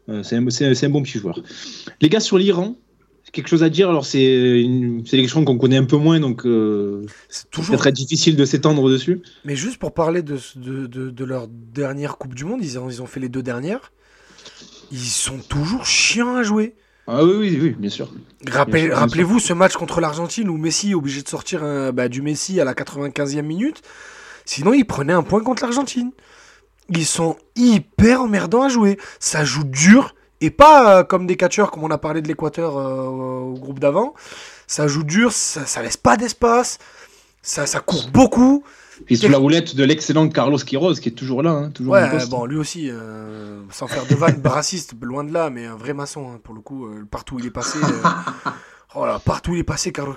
Euh, 0.10 0.24
c'est 0.24 0.36
un, 0.36 0.50
c'est 0.50 0.66
un- 0.66 0.74
c'est 0.74 0.86
un 0.88 0.90
bon 0.90 1.02
petit 1.02 1.18
joueur. 1.20 1.42
Les 2.02 2.10
gars 2.10 2.20
sur 2.20 2.38
l'Iran. 2.38 2.76
Quelque 3.34 3.50
chose 3.50 3.64
à 3.64 3.70
dire 3.70 3.90
Alors 3.90 4.06
c'est 4.06 4.62
une 4.62 5.06
sélection 5.06 5.44
qu'on 5.44 5.58
connaît 5.58 5.78
un 5.78 5.84
peu 5.84 5.98
moins, 5.98 6.20
donc 6.20 6.46
euh, 6.46 7.06
C'est 7.30 7.50
toujours. 7.50 7.78
très 7.78 7.92
difficile 7.92 8.36
de 8.36 8.46
s'étendre 8.46 8.90
dessus. 8.90 9.22
Mais 9.46 9.56
juste 9.56 9.78
pour 9.80 9.94
parler 9.94 10.22
de, 10.22 10.38
de, 10.56 10.88
de, 10.88 11.10
de 11.10 11.26
leur 11.26 11.48
dernière 11.50 12.18
Coupe 12.18 12.34
du 12.36 12.46
Monde, 12.46 12.60
ils 12.64 12.80
ont, 12.80 12.90
ils 12.90 13.02
ont 13.02 13.06
fait 13.06 13.20
les 13.20 13.30
deux 13.30 13.44
dernières. 13.44 13.92
Ils 14.92 14.98
sont 15.00 15.40
toujours 15.40 15.86
chiants 15.86 16.36
à 16.36 16.44
jouer. 16.44 16.76
Ah 17.06 17.24
oui, 17.24 17.34
oui, 17.38 17.60
oui, 17.62 17.70
bien 17.78 17.90
sûr. 17.90 18.12
Rappel- 18.50 18.92
Rappelez-vous 18.94 19.40
ce 19.40 19.54
match 19.54 19.74
contre 19.74 20.00
l'Argentine 20.02 20.50
où 20.50 20.58
Messi 20.58 20.92
est 20.92 20.96
obligé 20.96 21.22
de 21.22 21.28
sortir 21.28 21.64
un- 21.64 21.92
bah, 21.92 22.10
du 22.10 22.22
Messi 22.22 22.60
à 22.62 22.66
la 22.66 22.74
95e 22.74 23.42
minute. 23.44 23.82
Sinon, 24.46 24.74
il 24.74 24.86
prenait 24.86 25.14
un 25.14 25.24
point 25.24 25.42
contre 25.44 25.64
l'Argentine. 25.64 26.12
Ils 26.90 27.06
sont 27.06 27.36
hyper 27.58 28.22
emmerdants 28.22 28.64
à 28.64 28.70
jouer. 28.70 28.98
Ça 29.20 29.44
joue 29.44 29.66
dur 29.66 30.16
et 30.42 30.50
pas 30.50 31.00
euh, 31.00 31.04
comme 31.04 31.28
des 31.28 31.38
catcheurs 31.38 31.72
comme 31.72 31.84
on 31.84 31.92
a 31.92 31.98
parlé 31.98 32.22
de 32.22 32.28
l'Équateur 32.28 32.78
euh, 32.78 33.04
au 33.04 33.54
groupe 33.54 33.80
d'avant. 33.80 34.14
Ça 34.68 34.88
joue 34.88 35.04
dur, 35.04 35.32
ça, 35.32 35.66
ça 35.66 35.82
laisse 35.82 35.98
pas 35.98 36.18
d'espace, 36.18 36.78
ça, 37.42 37.66
ça 37.66 37.80
court 37.80 38.10
beaucoup. 38.12 38.64
Puis 39.06 39.18
sous 39.18 39.30
la 39.30 39.40
houlette 39.40 39.76
de 39.76 39.84
l'excellent 39.84 40.28
Carlos 40.30 40.58
Quiroz 40.58 40.96
qui 40.96 41.10
est 41.10 41.14
toujours 41.14 41.44
là, 41.44 41.52
hein, 41.52 41.70
toujours 41.70 41.94
Ouais, 41.94 42.26
bon, 42.30 42.46
lui 42.46 42.58
aussi, 42.58 42.90
euh, 42.90 43.62
sans 43.72 43.88
faire 43.88 44.06
de 44.06 44.16
vanne 44.16 44.42
raciste, 44.44 44.96
loin 45.02 45.24
de 45.24 45.32
là, 45.32 45.50
mais 45.50 45.66
un 45.66 45.76
vrai 45.76 45.94
maçon, 45.94 46.32
hein, 46.32 46.40
pour 46.44 46.56
le 46.56 46.62
coup. 46.62 46.88
euh, 46.88 47.06
partout 47.10 47.36
où 47.36 47.40
il 47.40 47.46
est 47.46 47.52
passé, 47.52 47.78
euh, 47.82 48.50
oh 48.96 49.06
là, 49.06 49.20
partout 49.24 49.52
où 49.52 49.56
il 49.56 49.60
est 49.60 49.64
passé, 49.64 49.92
Carlos 49.92 50.16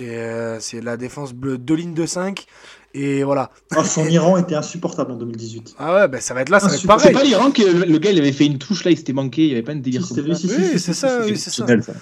euh, 0.00 0.56
c'est 0.60 0.80
la 0.80 0.96
défense 0.96 1.32
bleue, 1.32 1.58
deux 1.58 1.74
lignes 1.74 1.94
de 1.94 2.06
5. 2.06 2.46
Et 2.94 3.22
voilà. 3.24 3.50
Ah, 3.74 3.84
son 3.84 4.06
Iran 4.06 4.36
était 4.36 4.54
insupportable 4.54 5.12
en 5.12 5.16
2018. 5.16 5.76
Ah 5.78 5.94
ouais, 5.94 6.08
ben 6.08 6.20
ça 6.20 6.34
va 6.34 6.42
être 6.42 6.50
là, 6.50 6.60
ça 6.60 6.66
va 6.68 6.74
être 6.74 6.80
super. 6.80 7.00
C'est 7.00 7.12
pareil. 7.12 7.30
pas 7.32 7.36
l'Iran 7.38 7.50
que 7.50 7.62
le, 7.62 7.84
le 7.86 7.98
gars 7.98 8.10
il 8.10 8.18
avait 8.18 8.32
fait 8.32 8.44
une 8.44 8.58
touche 8.58 8.84
là, 8.84 8.90
il 8.90 8.98
s'était 8.98 9.14
manqué, 9.14 9.42
il 9.44 9.46
n'y 9.48 9.52
avait 9.54 9.62
pas 9.62 9.72
un 9.72 9.76
délire 9.76 10.04
Si, 10.04 10.14
comme 10.14 10.34
c'était 10.34 10.48
ça. 10.48 10.56
Oui, 10.58 10.64
si, 10.72 10.78
c'est 10.78 10.92
si, 10.92 11.00
ça, 11.00 11.18
oui, 11.24 11.38
c'est 11.38 11.50
ça. 11.50 11.64
exceptionnel. 11.64 11.82
C'était 11.82 11.94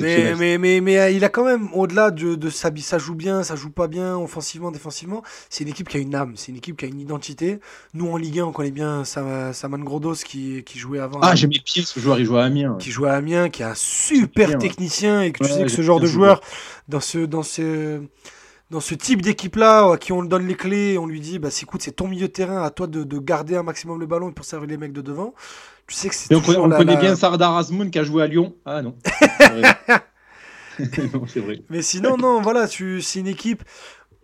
Mais, 0.00 0.12
exceptionnel. 0.12 0.36
mais, 0.38 0.58
mais, 0.58 0.80
mais 0.80 0.98
euh, 0.98 1.10
il 1.10 1.22
a 1.24 1.28
quand 1.28 1.44
même, 1.44 1.68
au-delà 1.74 2.10
de, 2.10 2.34
de 2.34 2.48
ça, 2.48 2.70
ça 2.78 2.98
joue 2.98 3.14
bien, 3.14 3.42
ça 3.42 3.56
joue 3.56 3.68
pas 3.70 3.88
bien, 3.88 4.16
offensivement, 4.16 4.70
défensivement, 4.70 5.22
c'est 5.50 5.64
une 5.64 5.70
équipe 5.70 5.88
qui 5.90 5.98
a 5.98 6.00
une 6.00 6.14
âme, 6.14 6.32
c'est 6.36 6.50
une 6.50 6.56
équipe 6.58 6.78
qui 6.78 6.86
a 6.86 6.88
une 6.88 7.00
identité. 7.00 7.60
Nous, 7.92 8.08
en 8.10 8.16
Ligue 8.16 8.40
1, 8.40 8.44
on 8.46 8.52
connaît 8.52 8.70
bien 8.70 9.04
Sam- 9.04 9.52
Saman 9.52 9.84
Grodos 9.84 10.14
qui, 10.24 10.62
qui 10.64 10.78
jouait 10.78 10.98
avant. 11.00 11.20
Ah, 11.20 11.34
j'aimais 11.34 11.60
bien 11.62 11.84
ce 11.84 12.00
joueur, 12.00 12.18
il 12.18 12.24
jouait 12.24 12.40
à 12.40 12.44
Amiens. 12.44 12.76
qui 12.78 12.90
joue 12.90 13.04
à 13.04 13.12
Amiens, 13.12 13.50
qui 13.50 13.60
est 13.60 13.66
un 13.66 13.74
super 13.74 14.48
Bien, 14.48 14.56
ouais. 14.58 14.62
technicien 14.62 15.20
et 15.20 15.30
que 15.32 15.44
tu 15.44 15.50
Ouais, 15.50 15.58
sais 15.58 15.64
que 15.64 15.70
ce 15.70 15.82
genre 15.82 16.00
de 16.00 16.06
joueur 16.06 16.40
dans 16.88 17.00
ce 17.00 17.18
dans 17.18 17.42
ce 17.42 18.00
dans 18.70 18.80
ce 18.80 18.94
type 18.94 19.22
d'équipe 19.22 19.56
là 19.56 19.92
à 19.92 19.96
qui 19.96 20.12
on 20.12 20.22
donne 20.22 20.46
les 20.46 20.54
clés 20.54 20.98
on 20.98 21.06
lui 21.06 21.20
dit 21.20 21.38
bah 21.38 21.50
c'est 21.50 21.62
écoute 21.62 21.80
c'est 21.82 21.92
ton 21.92 22.06
milieu 22.06 22.26
de 22.28 22.32
terrain 22.32 22.62
à 22.62 22.70
toi 22.70 22.86
de, 22.86 23.02
de 23.02 23.18
garder 23.18 23.56
un 23.56 23.62
maximum 23.62 23.98
le 23.98 24.06
ballon 24.06 24.30
pour 24.32 24.44
servir 24.44 24.68
les 24.68 24.76
mecs 24.76 24.92
de 24.92 25.00
devant 25.00 25.34
tu 25.86 25.94
sais 25.94 26.08
que 26.10 26.14
c'est 26.14 26.34
on, 26.34 26.42
on 26.62 26.66
la- 26.66 26.76
connaît 26.76 26.94
la- 26.94 27.00
bien 27.00 27.16
Sardar 27.16 27.56
Azmoun 27.56 27.90
qui 27.90 27.98
a 27.98 28.04
joué 28.04 28.22
à 28.22 28.26
Lyon. 28.26 28.54
Ah 28.66 28.82
non. 28.82 28.94
vrai. 31.36 31.62
mais 31.70 31.82
sinon 31.82 32.16
non 32.16 32.40
voilà 32.42 32.68
tu 32.68 33.00
c'est 33.02 33.20
une 33.20 33.26
équipe 33.26 33.62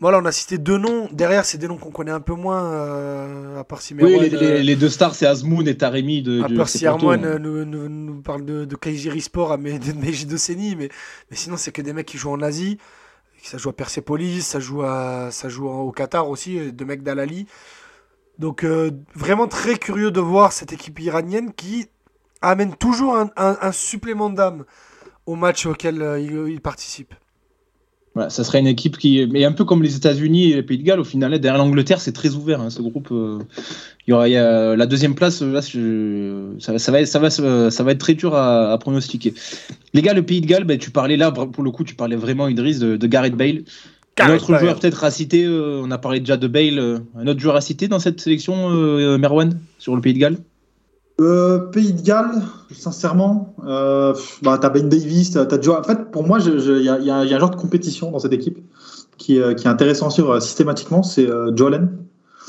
Voilà, 0.01 0.19
on 0.19 0.25
a 0.27 0.33
cité 0.33 0.59
deux 0.59 0.77
noms. 0.77 1.09
Derrière, 1.13 1.45
c'est 1.47 1.57
des 1.57 1.69
noms 1.69 1.79
qu'on 1.79 1.93
connaît 1.93 2.11
un 2.11 2.21
peu 2.21 2.35
moins, 2.35 2.65
euh, 2.65 3.61
à 3.61 3.65
part 3.65 3.81
si 3.81 3.95
Oui, 3.95 4.03
Merwan, 4.03 4.23
les, 4.23 4.29
les- 4.29 4.37
euh, 4.47 4.59
les 4.59 4.77
deux 4.77 4.91
stars, 4.91 5.15
c'est 5.15 5.25
Azmoun 5.25 5.67
et 5.69 5.77
Taremi 5.77 6.21
de. 6.21 6.43
à 6.43 6.49
part 6.49 6.69
si 6.69 6.85
Armoine 6.87 7.25
hein. 7.25 7.35
euh, 7.37 7.39
nous, 7.39 7.65
nous- 7.65 7.89
nous 7.89 8.21
parle 8.21 8.45
de, 8.45 8.65
de 8.67 8.77
Kaijiri 8.77 9.21
Sport 9.23 9.53
à 9.53 9.57
Meiji 9.57 10.27
Doceni, 10.31 10.75
mais, 10.77 10.91
mais 11.31 11.37
sinon, 11.37 11.57
c'est 11.57 11.71
que 11.73 11.81
des 11.81 11.93
mecs 11.95 12.07
qui 12.07 12.19
jouent 12.19 12.33
en 12.33 12.43
Asie. 12.43 12.77
Ça 13.45 13.59
joue 13.59 13.69
à 13.69 13.73
Persepolis, 13.75 14.41
ça 14.41 14.59
joue, 14.59 14.83
à, 14.83 15.31
ça 15.31 15.51
joue 15.51 15.69
au 15.69 15.93
Qatar 15.93 16.31
aussi, 16.31 16.59
euh, 16.59 16.73
deux 16.73 16.87
mecs 16.87 17.03
d'Al-Ali. 17.03 17.47
Donc, 18.39 18.65
euh, 18.65 18.91
vraiment 19.15 19.47
très 19.49 19.77
curieux 19.77 20.11
de 20.11 20.21
voir 20.21 20.53
cette 20.53 20.73
équipe 20.73 20.99
iranienne 20.99 21.53
qui 21.53 21.89
amène 22.41 22.75
toujours 22.75 23.17
un, 23.17 23.73
supplément 23.73 24.31
d'âme 24.31 24.65
au 25.27 25.35
match 25.37 25.67
auquel 25.67 26.01
euh, 26.01 26.49
il 26.51 26.61
participe. 26.63 27.15
Voilà, 28.14 28.30
ça 28.30 28.44
serait 28.44 28.61
une 28.61 28.68
équipe 28.68 28.97
qui. 28.97 29.26
Mais 29.28 29.44
un 29.44 29.50
peu 29.52 29.64
comme 29.64 29.83
les 29.83 29.97
États-Unis 29.97 30.52
et 30.52 30.54
les 30.54 30.62
Pays 30.62 30.78
de 30.78 30.85
Galles, 30.85 31.00
au 31.00 31.04
final, 31.04 31.37
derrière 31.40 31.59
l'Angleterre, 31.59 32.00
c'est 32.00 32.12
très 32.12 32.35
ouvert, 32.37 32.61
hein, 32.61 32.71
ce 32.71 32.80
groupe. 32.80 33.09
euh, 33.11 33.38
Il 34.06 34.11
y 34.11 34.12
aura 34.12 34.28
il 34.28 34.33
y 34.33 34.37
a 34.37 34.76
la 34.76 34.87
deuxième 34.87 35.14
place, 35.16 35.42
là, 35.42 35.61
ça, 35.62 36.73
va- 36.73 36.78
ça, 36.78 36.92
va, 36.92 37.00
être- 37.00 37.09
ça, 37.09 37.18
va, 37.18 37.71
ça 37.71 37.83
va 37.83 37.90
être 37.92 37.99
très 37.99 38.14
dur 38.14 38.35
à, 38.35 38.71
à 38.73 38.78
pronostiquer. 38.78 39.35
Les 39.94 40.02
gars, 40.02 40.12
le 40.14 40.23
Pays 40.23 40.40
de 40.40 40.47
Galles, 40.47 40.64
ben, 40.64 40.78
tu 40.78 40.90
parlais 40.90 41.16
là, 41.16 41.33
pour 41.33 41.64
le 41.64 41.71
coup, 41.73 41.83
tu 41.85 41.94
parlais 41.97 42.14
vraiment, 42.16 42.47
Idriss, 42.47 42.78
de, 42.78 42.97
de 42.97 43.06
Gareth 43.06 43.35
Bale. 43.35 43.62
un 44.21 44.35
autre 44.35 44.52
Bale. 44.52 44.61
joueur 44.61 44.78
peut-être 44.78 45.02
à 45.02 45.11
citer, 45.11 45.44
euh, 45.44 45.80
on 45.83 45.90
a 45.90 45.99
parlé 45.99 46.21
déjà 46.21 46.37
de 46.37 46.47
Bale, 46.47 46.78
euh, 46.78 46.99
un 47.18 47.26
autre 47.26 47.40
joueur 47.40 47.56
à 47.56 47.61
citer 47.61 47.88
dans 47.88 47.99
cette 47.99 48.21
sélection, 48.21 48.68
Merwan, 49.18 49.59
sur 49.78 49.97
le 49.97 50.00
Pays 50.02 50.14
de 50.14 50.18
Galles? 50.21 50.37
Euh, 51.21 51.59
Pays 51.71 51.92
de 51.92 52.02
Galles, 52.02 52.42
sincèrement, 52.73 53.54
euh, 53.64 54.14
bah, 54.42 54.59
t'as 54.61 54.68
Ben 54.68 54.88
Davis, 54.88 55.30
t'as 55.30 55.61
Joe- 55.61 55.78
En 55.78 55.83
fait, 55.85 56.11
pour 56.11 56.26
moi, 56.26 56.38
il 56.40 56.83
y, 56.83 56.88
a, 56.88 57.16
un 57.16 57.26
genre 57.38 57.50
de 57.50 57.56
compétition 57.56 58.11
dans 58.11 58.18
cette 58.18 58.33
équipe 58.33 58.59
qui, 59.16 59.37
est- 59.38 59.54
qui 59.54 59.66
est 59.66 59.71
intéressant 59.71 60.09
à 60.09 60.11
suivre 60.11 60.30
euh, 60.33 60.40
systématiquement, 60.40 61.04
c'est 61.04 61.28
euh, 61.30 61.52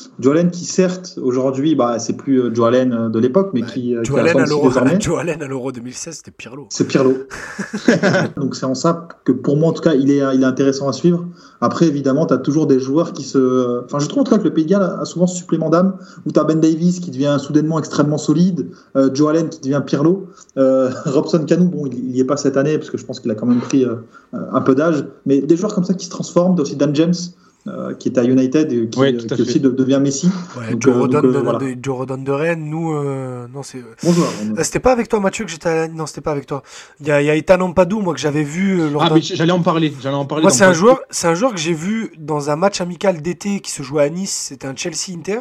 Joe 0.06 0.12
Allen. 0.12 0.20
Joe 0.20 0.34
Allen 0.34 0.52
qui, 0.52 0.66
certes, 0.66 1.20
aujourd'hui, 1.22 1.76
bah, 1.76 2.00
c'est 2.00 2.18
plus 2.18 2.42
euh, 2.42 2.54
Joe 2.54 2.68
Allen 2.68 2.94
euh, 2.94 3.10
de 3.10 3.20
l'époque, 3.20 3.52
mais 3.54 3.62
qui, 3.62 3.96
euh, 3.96 4.04
Joe 4.04 4.20
Allen 4.20 4.38
à 4.38 4.46
l'Euro 4.46 4.68
désormais. 4.68 4.98
Joe 5.00 5.20
Allen 5.20 5.42
à 5.42 5.48
l'Euro 5.48 5.72
2016, 5.72 6.16
c'était 6.16 6.32
Pirlo. 6.32 6.68
C'est 6.70 6.88
Pirlo. 6.88 7.14
Donc 8.38 8.56
c'est 8.56 8.66
en 8.66 8.76
ça 8.76 9.08
que 9.24 9.32
pour 9.32 9.58
moi 9.58 9.70
en 9.70 9.74
tout 9.74 9.82
cas 9.82 9.94
il 9.94 10.12
est, 10.12 10.22
il 10.34 10.42
est 10.42 10.46
intéressant 10.46 10.88
à 10.88 10.94
suivre. 10.94 11.26
Après 11.62 11.88
évidemment 11.88 12.26
tu 12.26 12.34
as 12.34 12.38
toujours 12.38 12.68
des 12.68 12.80
joueurs 12.80 13.14
qui 13.14 13.24
se... 13.24 13.84
Enfin 13.86 14.00
je 14.00 14.08
trouve 14.08 14.22
en 14.22 14.24
tout 14.24 14.32
cas 14.32 14.38
que 14.38 14.44
le 14.44 14.54
Pays 14.54 14.66
de 14.66 14.70
Galles 14.70 14.98
a 15.00 15.06
souvent 15.06 15.28
ce 15.28 15.38
supplément 15.38 15.70
d'âme 15.70 15.98
où 16.26 16.32
tu 16.32 16.40
as 16.40 16.44
Ben 16.44 16.60
Davis 16.60 17.00
qui 17.00 17.12
devient 17.12 17.38
soudainement 17.40 17.80
extrêmement 17.80 18.18
solide, 18.18 18.70
euh, 18.96 19.10
Joe 19.14 19.30
Allen 19.30 19.50
qui 19.50 19.62
devient 19.62 19.82
Pirlo, 19.86 20.28
euh, 20.58 20.90
Robson 21.06 21.44
Canu 21.46 21.68
bon 21.68 21.88
il 21.88 22.12
n'y 22.12 22.20
est 22.20 22.26
pas 22.26 22.38
cette 22.38 22.58
année 22.58 22.78
parce 22.78 22.90
que 22.90 22.98
je 22.98 23.06
pense 23.06 23.20
qu'il 23.20 23.32
a 23.32 23.36
quand 23.36 23.46
même 23.46 23.62
pris 23.62 23.86
euh, 23.86 23.96
un 24.34 24.62
peu 24.62 24.76
d'âge, 24.76 25.06
mais 25.26 25.42
des 25.42 25.58
joueurs 25.58 25.74
comme 25.74 25.86
ça 25.86 25.94
qui 25.94 26.06
se 26.06 26.12
transforment, 26.12 26.56
t'as 26.56 26.64
aussi 26.64 26.76
Dan 26.76 26.94
James 26.96 27.14
euh, 27.68 27.94
qui 27.96 28.10
est 28.10 28.18
à 28.20 28.24
United 28.24 28.72
et 28.72 28.88
qui, 28.90 29.00
Ouais, 29.00 29.18
tout 29.18 29.26
à 29.32 29.36
qui 29.36 29.42
aussi 29.42 29.60
de- 29.60 29.70
devient 29.70 30.00
Messi. 30.02 30.30
Ouais, 30.58 30.72
Donc, 30.72 30.82
Joe, 30.84 30.96
euh, 30.96 31.00
Rodon 31.00 31.22
donc, 31.22 31.26
euh, 31.26 31.34
de, 31.34 31.38
voilà. 31.40 31.60
de- 31.60 31.76
Joe 31.82 31.98
Rodon 31.98 32.18
de 32.18 32.32
Rennes, 32.32 32.64
nous, 32.70 32.94
euh, 32.94 33.48
non, 33.52 33.64
c'est. 33.64 33.80
Euh, 33.80 34.64
C'était 34.64 34.80
pas 34.80 34.92
avec 34.92 35.10
toi, 35.10 35.20
Mathieu, 35.20 35.46
que 35.46 35.52
j'étais. 35.52 35.70
à- 35.70 35.88
Non, 35.88 36.06
c'était 36.06 36.22
pas 36.22 36.32
avec 36.32 36.46
toi. 36.46 36.62
Il 37.00 37.08
y 37.08 37.12
a, 37.12 37.22
y 37.24 37.30
a 37.30 37.36
Ethan 37.36 37.60
Ampadu, 37.62 37.96
moi, 37.96 38.14
que 38.14 38.20
j'avais 38.20 38.44
vu. 38.44 38.80
euh, 38.82 38.90
lors 38.92 39.04
Ah, 39.04 39.10
mais 39.14 39.22
j'allais 39.22 39.52
en 39.52 39.62
parler. 39.62 39.94
J'allais 40.02 40.16
en 40.16 40.26
parler. 40.26 40.44
Moi, 40.44 40.52
c'est 40.52 40.64
un 40.64 40.74
joueur, 40.74 41.00
c'est 41.10 41.28
un 41.28 41.34
joueur 41.34 41.52
que 41.54 41.60
j'ai 41.60 41.74
vu 41.74 42.12
dans 42.20 42.50
un 42.52 42.56
match 42.56 42.82
amical 42.82 43.22
d'été 43.22 43.60
qui 43.62 43.72
se 43.72 43.82
jouait 43.84 44.04
à 44.04 44.10
Nice. 44.10 44.46
C'était 44.50 44.68
un 44.68 44.76
Chelsea 44.76 45.16
Inter. 45.18 45.40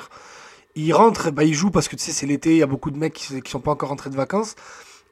Il 0.76 0.92
rentre, 0.92 1.30
bah, 1.30 1.44
il 1.44 1.54
joue 1.54 1.70
parce 1.70 1.88
que 1.88 1.94
tu 1.96 2.02
sais, 2.02 2.12
c'est 2.12 2.26
l'été. 2.26 2.52
Il 2.52 2.56
y 2.58 2.62
a 2.62 2.66
beaucoup 2.66 2.90
de 2.90 2.98
mecs 2.98 3.12
qui, 3.12 3.40
qui 3.42 3.50
sont 3.50 3.60
pas 3.60 3.70
encore 3.72 3.90
rentrés 3.90 4.10
de 4.10 4.16
vacances 4.16 4.54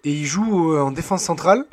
et 0.05 0.11
il 0.13 0.25
joue 0.25 0.73
euh, 0.73 0.81
en 0.81 0.91
défense 0.91 1.23
centrale. 1.23 1.65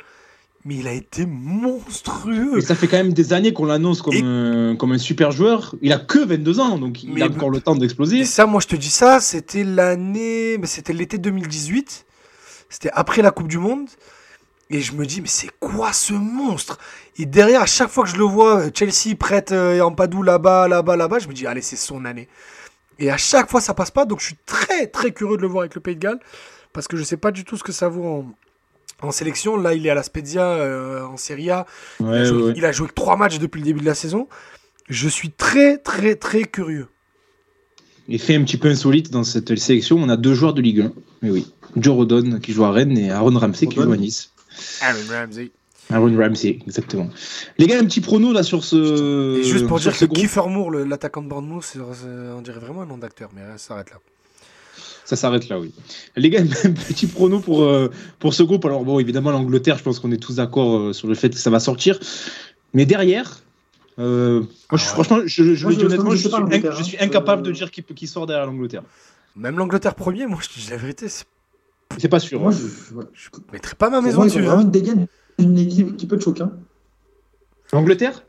Mais 0.64 0.76
il 0.76 0.86
a 0.88 0.92
été 0.92 1.24
monstrueux. 1.24 2.52
Mais 2.56 2.60
ça 2.60 2.74
fait 2.74 2.86
quand 2.86 2.98
même 2.98 3.12
des 3.14 3.32
années 3.32 3.52
qu'on 3.52 3.64
l'annonce 3.64 4.02
comme, 4.02 4.12
Et- 4.14 4.22
un, 4.22 4.76
comme 4.76 4.92
un 4.92 4.98
super 4.98 5.32
joueur. 5.32 5.74
Il 5.80 5.92
a 5.92 5.98
que 5.98 6.18
22 6.18 6.60
ans, 6.60 6.78
donc 6.78 7.02
il 7.02 7.12
Mais- 7.14 7.22
a 7.22 7.26
encore 7.26 7.48
le 7.50 7.60
temps 7.60 7.74
d'exploser. 7.74 8.24
Ça, 8.24 8.44
moi, 8.46 8.60
je 8.60 8.66
te 8.66 8.76
dis 8.76 8.90
ça, 8.90 9.20
c'était 9.20 9.64
l'année, 9.64 10.58
mais 10.58 10.66
c'était 10.66 10.92
l'été 10.92 11.16
2018. 11.18 12.04
C'était 12.68 12.90
après 12.92 13.22
la 13.22 13.30
Coupe 13.30 13.48
du 13.48 13.58
Monde. 13.58 13.88
Et 14.72 14.80
je 14.82 14.92
me 14.92 15.04
dis, 15.04 15.20
mais 15.20 15.26
c'est 15.28 15.50
quoi 15.58 15.92
ce 15.92 16.12
monstre? 16.12 16.78
Et 17.16 17.26
derrière, 17.26 17.62
à 17.62 17.66
chaque 17.66 17.88
fois 17.90 18.04
que 18.04 18.10
je 18.10 18.16
le 18.16 18.22
vois, 18.24 18.66
Chelsea 18.72 19.16
prête 19.18 19.50
euh, 19.50 19.80
en 19.80 19.90
padou 19.92 20.22
là-bas, 20.22 20.68
là-bas, 20.68 20.94
là-bas, 20.96 21.18
je 21.18 21.26
me 21.26 21.32
dis, 21.32 21.44
allez, 21.46 21.62
c'est 21.62 21.74
son 21.76 22.04
année. 22.04 22.28
Et 23.00 23.10
à 23.10 23.16
chaque 23.16 23.50
fois, 23.50 23.60
ça 23.60 23.74
passe 23.74 23.90
pas. 23.90 24.04
Donc, 24.04 24.20
je 24.20 24.26
suis 24.26 24.36
très, 24.46 24.86
très 24.86 25.10
curieux 25.10 25.36
de 25.38 25.42
le 25.42 25.48
voir 25.48 25.62
avec 25.62 25.74
le 25.74 25.80
Pays 25.80 25.96
de 25.96 26.00
Galles. 26.00 26.20
Parce 26.72 26.86
que 26.86 26.96
je 26.96 27.02
sais 27.02 27.16
pas 27.16 27.32
du 27.32 27.44
tout 27.44 27.56
ce 27.56 27.64
que 27.64 27.72
ça 27.72 27.88
vaut 27.88 28.04
en, 28.04 28.26
en 29.02 29.10
sélection. 29.10 29.56
Là, 29.56 29.74
il 29.74 29.86
est 29.86 29.90
à 29.90 29.94
la 29.94 30.02
Spezia 30.02 30.44
euh, 30.44 31.04
en 31.04 31.16
Serie 31.16 31.50
A. 31.50 31.66
Il, 32.00 32.06
a 32.06 32.24
joué, 32.24 32.42
ouais. 32.42 32.52
il 32.56 32.64
a 32.64 32.72
joué 32.72 32.88
que 32.88 32.94
trois 32.94 33.16
matchs 33.16 33.38
depuis 33.38 33.60
le 33.60 33.64
début 33.64 33.80
de 33.80 33.86
la 33.86 33.94
saison. 33.94 34.28
Je 34.88 35.08
suis 35.08 35.30
très, 35.30 35.78
très, 35.78 36.16
très 36.16 36.44
curieux. 36.44 36.88
Et 38.08 38.18
fait 38.18 38.34
un 38.34 38.42
petit 38.42 38.56
peu 38.56 38.68
insolite 38.68 39.10
dans 39.10 39.22
cette 39.22 39.56
sélection, 39.56 39.96
on 39.96 40.08
a 40.08 40.16
deux 40.16 40.34
joueurs 40.34 40.54
de 40.54 40.60
Ligue 40.60 40.80
1. 40.80 40.92
Mais 41.22 41.30
oui. 41.30 41.46
Joe 41.76 41.94
Rodon 41.94 42.40
qui 42.40 42.52
joue 42.52 42.64
à 42.64 42.72
Rennes 42.72 42.98
et 42.98 43.10
Aaron 43.10 43.38
Ramsey 43.38 43.68
qui 43.68 43.76
joue 43.76 43.92
à 43.92 43.96
Nice. 43.96 44.32
Aaron 44.80 44.98
Ramsey. 45.08 45.52
Aaron 45.90 46.16
Ramsey, 46.16 46.58
exactement. 46.66 47.08
Les 47.58 47.66
gars, 47.66 47.78
un 47.78 47.84
petit 47.84 48.00
prono 48.00 48.32
là 48.32 48.42
sur 48.42 48.64
ce. 48.64 49.38
Et 49.40 49.44
juste 49.44 49.66
pour 49.66 49.80
sur 49.80 49.92
dire 49.92 50.00
que. 50.00 50.14
Kiefer 50.14 50.48
Moore, 50.48 50.70
l'attaquant 50.70 51.22
de 51.22 51.28
Bournemouth, 51.28 51.76
on 52.36 52.42
dirait 52.42 52.60
vraiment 52.60 52.82
un 52.82 52.86
nom 52.86 52.98
d'acteur, 52.98 53.30
mais 53.34 53.42
euh, 53.42 53.52
ça 53.56 53.68
s'arrête 53.68 53.90
là. 53.90 53.96
Ça 55.10 55.16
s'arrête 55.16 55.48
là, 55.48 55.58
oui. 55.58 55.72
Les 56.14 56.30
gars, 56.30 56.40
petit 56.88 57.08
prono 57.08 57.40
pour, 57.40 57.64
euh, 57.64 57.90
pour 58.20 58.32
ce 58.32 58.44
groupe. 58.44 58.64
Alors, 58.64 58.84
bon, 58.84 59.00
évidemment, 59.00 59.32
l'Angleterre, 59.32 59.76
je 59.76 59.82
pense 59.82 59.98
qu'on 59.98 60.12
est 60.12 60.22
tous 60.22 60.36
d'accord 60.36 60.76
euh, 60.78 60.92
sur 60.92 61.08
le 61.08 61.16
fait 61.16 61.30
que 61.30 61.36
ça 61.36 61.50
va 61.50 61.58
sortir. 61.58 61.98
Mais 62.74 62.86
derrière, 62.86 63.40
euh, 63.98 64.38
moi, 64.40 64.46
je, 64.74 64.76
suis- 64.76 64.86
Ah 64.94 64.98
ouais. 64.98 65.04
franchement, 65.04 65.22
je, 65.26 65.54
je 65.56 65.66
Moi, 65.66 65.74
honnêtement, 65.84 66.10
je 66.12 66.16
je 66.16 66.22
sais 66.22 66.28
suis, 66.28 66.36
inc- 66.44 66.76
je 66.78 66.82
suis 66.84 66.96
hein. 66.98 67.06
incapable 67.06 67.42
Euh, 67.42 67.46
de 67.46 67.50
dire 67.50 67.72
qui, 67.72 67.82
qui 67.82 68.06
sort 68.06 68.26
derrière 68.26 68.46
l'Angleterre. 68.46 68.82
Même 69.34 69.58
l'Angleterre 69.58 69.96
premier, 69.96 70.26
moi 70.26 70.38
je 70.40 70.48
te 70.48 70.60
dis 70.60 70.70
la 70.70 70.76
vérité, 70.76 71.08
c'est- 71.08 71.24
C'est 71.98 72.08
pas 72.08 72.20
sûr. 72.20 72.40
Moi 72.40 72.52
hein. 72.52 72.56
je, 72.56 72.94
ouais. 72.94 73.04
je 73.12 73.28
mettrais 73.52 73.74
pas 73.74 73.90
ma 73.90 74.00
maison 74.00 74.18
moi, 74.18 74.26
dessus. 74.26 74.38
vraiment 74.42 74.58
hein. 74.58 74.62
une 74.62 74.70
dégaine, 74.70 75.08
une 75.38 75.58
équipe 75.58 75.96
qui 75.96 76.06
peut 76.06 76.18
te 76.18 76.22
choquer. 76.22 76.44
hein. 76.44 76.52
L'Angleterre? 77.72 78.22